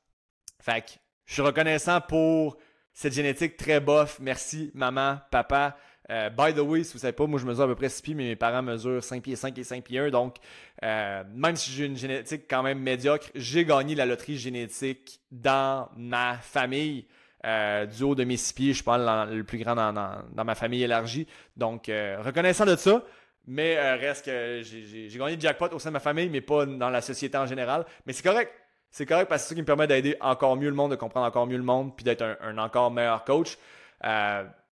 Fait 0.61 0.83
que 0.83 0.93
je 1.25 1.33
suis 1.33 1.43
reconnaissant 1.43 2.01
pour 2.01 2.57
cette 2.93 3.13
génétique 3.13 3.57
très 3.57 3.81
bof. 3.81 4.19
Merci, 4.21 4.71
maman, 4.75 5.19
papa. 5.31 5.77
Euh, 6.09 6.31
by 6.31 6.55
the 6.55 6.61
way, 6.61 6.85
si 6.85 6.93
vous 6.93 7.01
savez 7.01 7.13
pas, 7.13 7.27
moi 7.27 7.41
je 7.41 7.47
mesure 7.47 7.65
à 7.65 7.67
peu 7.67 7.75
près 7.75 7.89
6 7.89 8.03
pieds, 8.03 8.15
mais 8.15 8.25
mes 8.25 8.37
parents 8.37 8.63
mesurent 8.63 9.03
5 9.03 9.23
pieds 9.23 9.35
5 9.35 9.59
et 9.59 9.65
5 9.65 9.83
pieds 9.83 9.99
1. 9.99 10.11
Donc, 10.11 10.37
euh, 10.85 11.25
même 11.35 11.57
si 11.57 11.73
j'ai 11.73 11.85
une 11.85 11.97
génétique 11.97 12.45
quand 12.49 12.63
même 12.63 12.79
médiocre, 12.79 13.29
j'ai 13.35 13.65
gagné 13.65 13.95
la 13.95 14.07
loterie 14.07 14.39
génétique 14.39 15.21
dans 15.33 15.89
ma 15.97 16.39
famille. 16.39 17.07
Euh, 17.47 17.87
du 17.87 18.03
haut 18.03 18.15
de 18.15 18.25
mes 18.25 18.37
6 18.37 18.53
pieds, 18.53 18.73
je 18.75 18.83
pas 18.83 18.99
le 19.27 19.45
plus 19.45 19.59
grand 19.59 19.75
dans, 19.75 20.45
ma 20.45 20.55
famille 20.55 20.83
élargie. 20.83 21.27
Donc, 21.57 21.87
reconnaissant 21.87 22.67
de 22.67 22.77
ça, 22.77 23.03
mais 23.47 23.95
reste 23.95 24.25
que 24.25 24.63
j'ai 24.63 25.17
gagné 25.17 25.37
le 25.37 25.41
jackpot 25.41 25.69
au 25.73 25.79
sein 25.79 25.91
de 25.91 25.95
ma 25.95 26.01
famille, 26.01 26.29
mais 26.29 26.41
pas 26.41 26.67
dans 26.67 26.91
la 26.91 27.01
société 27.01 27.39
en 27.39 27.47
général. 27.47 27.87
Mais 28.05 28.13
c'est 28.13 28.25
correct. 28.25 28.53
C'est 28.91 29.07
correct 29.07 29.29
parce 29.29 29.43
que 29.43 29.49
c'est 29.49 29.49
ça 29.51 29.55
qui 29.55 29.61
me 29.61 29.67
permet 29.67 29.87
d'aider 29.87 30.17
encore 30.21 30.57
mieux 30.57 30.69
le 30.69 30.75
monde, 30.75 30.91
de 30.91 30.97
comprendre 30.97 31.27
encore 31.27 31.47
mieux 31.47 31.57
le 31.57 31.63
monde, 31.63 31.95
puis 31.95 32.05
d'être 32.05 32.23
un, 32.23 32.37
un, 32.41 32.59
encore 32.59 32.91
meilleur 32.91 33.25
coach. 33.25 33.59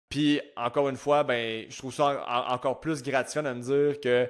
Puis 0.09 0.41
encore 0.55 0.89
une 0.89 0.95
fois, 0.95 1.23
ben, 1.23 1.65
je 1.69 1.77
trouve 1.77 1.93
ça 1.93 2.25
encore 2.49 2.79
plus 2.79 3.03
gratifiant 3.03 3.43
de 3.43 3.53
me 3.53 3.61
dire 3.61 3.99
que 3.99 4.29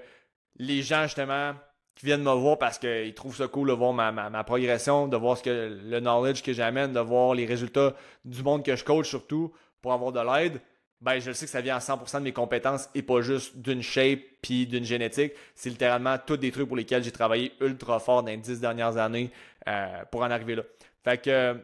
les 0.58 0.82
gens 0.82 1.04
justement 1.04 1.54
qui 1.97 2.05
viennent 2.05 2.23
me 2.23 2.31
voir 2.31 2.60
parce 2.60 2.77
qu'ils 2.77 3.13
trouvent 3.15 3.36
ça 3.36 3.47
cool 3.47 3.69
de 3.69 3.73
voir 3.73 3.91
ma, 3.91 4.43
progression, 4.43 5.07
de 5.07 5.17
voir 5.17 5.38
le 5.45 5.99
knowledge 5.99 6.43
que 6.43 6.53
j'amène, 6.53 6.93
de 6.93 6.99
voir 6.99 7.33
les 7.33 7.45
résultats 7.45 7.95
du 8.23 8.43
monde 8.43 8.63
que 8.63 8.75
je 8.75 8.83
coach 8.83 9.10
surtout 9.10 9.51
pour 9.81 9.93
avoir 9.93 10.12
de 10.12 10.19
l'aide, 10.19 10.62
ben 11.01 11.19
je 11.19 11.31
sais 11.31 11.45
que 11.45 11.51
ça 11.51 11.62
vient 11.62 11.75
à 11.75 11.79
100% 11.79 12.19
de 12.19 12.23
mes 12.23 12.33
compétences 12.33 12.89
et 12.93 13.01
pas 13.01 13.21
juste 13.21 13.57
d'une 13.57 13.81
shape 13.81 14.19
puis 14.41 14.67
d'une 14.67 14.83
génétique. 14.83 15.33
C'est 15.55 15.69
littéralement 15.69 16.17
tous 16.23 16.38
des 16.38 16.51
trucs 16.51 16.67
pour 16.67 16.77
lesquels 16.77 17.03
j'ai 17.03 17.12
travaillé 17.12 17.51
ultra 17.62 17.99
fort 17.99 18.21
dans 18.21 18.29
les 18.29 18.38
10 18.38 18.60
dernières 18.60 18.97
années 18.97 19.31
euh, 19.67 19.88
pour 20.12 20.21
en 20.21 20.29
arriver 20.29 20.55
là. 20.55 20.63
Fait 21.03 21.19
que 21.19 21.60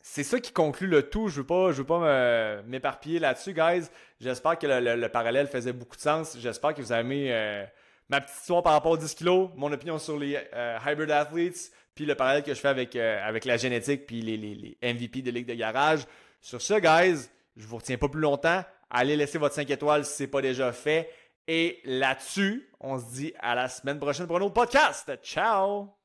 c'est 0.00 0.24
ça 0.24 0.40
qui 0.40 0.52
conclut 0.52 0.88
le 0.88 1.08
tout. 1.08 1.28
Je 1.28 1.40
veux 1.40 1.46
pas, 1.46 1.72
je 1.72 1.78
veux 1.78 1.84
pas 1.84 2.62
m'éparpiller 2.66 3.18
là-dessus, 3.18 3.52
guys. 3.54 3.88
J'espère 4.20 4.58
que 4.58 4.66
le, 4.66 5.08
parallèle 5.08 5.46
faisait 5.46 5.72
beaucoup 5.72 5.96
de 5.96 6.02
sens. 6.02 6.36
J'espère 6.38 6.74
que 6.74 6.82
vous 6.82 6.92
avez 6.92 7.02
aimé 7.02 7.28
euh, 7.30 7.64
ma 8.08 8.20
petite 8.20 8.36
histoire 8.36 8.62
par 8.62 8.72
rapport 8.72 8.92
aux 8.92 8.96
10 8.96 9.14
kilos, 9.14 9.50
mon 9.56 9.72
opinion 9.72 9.98
sur 9.98 10.18
les 10.18 10.38
euh, 10.54 10.78
hybrid 10.86 11.10
athletes, 11.10 11.72
puis 11.94 12.06
le 12.06 12.14
parallèle 12.14 12.42
que 12.42 12.54
je 12.54 12.60
fais 12.60 12.68
avec, 12.68 12.96
euh, 12.96 13.20
avec 13.26 13.44
la 13.44 13.56
génétique, 13.56 14.06
puis 14.06 14.20
les, 14.22 14.36
les, 14.36 14.78
MVP 14.82 15.22
de 15.22 15.30
Ligue 15.30 15.46
de 15.46 15.54
Garage. 15.54 16.04
Sur 16.40 16.62
ce, 16.62 16.74
guys, 16.74 17.28
je 17.56 17.66
vous 17.66 17.76
retiens 17.76 17.98
pas 17.98 18.08
plus 18.08 18.20
longtemps. 18.20 18.62
Allez 18.90 19.16
laisser 19.16 19.38
votre 19.38 19.54
5 19.54 19.68
étoiles 19.70 20.04
si 20.04 20.14
ce 20.14 20.22
n'est 20.22 20.28
pas 20.28 20.40
déjà 20.40 20.72
fait. 20.72 21.10
Et 21.46 21.80
là-dessus, 21.84 22.70
on 22.80 22.98
se 22.98 23.04
dit 23.14 23.32
à 23.40 23.54
la 23.54 23.68
semaine 23.68 23.98
prochaine 23.98 24.26
pour 24.26 24.36
un 24.36 24.42
autre 24.42 24.54
podcast. 24.54 25.10
Ciao! 25.22 25.97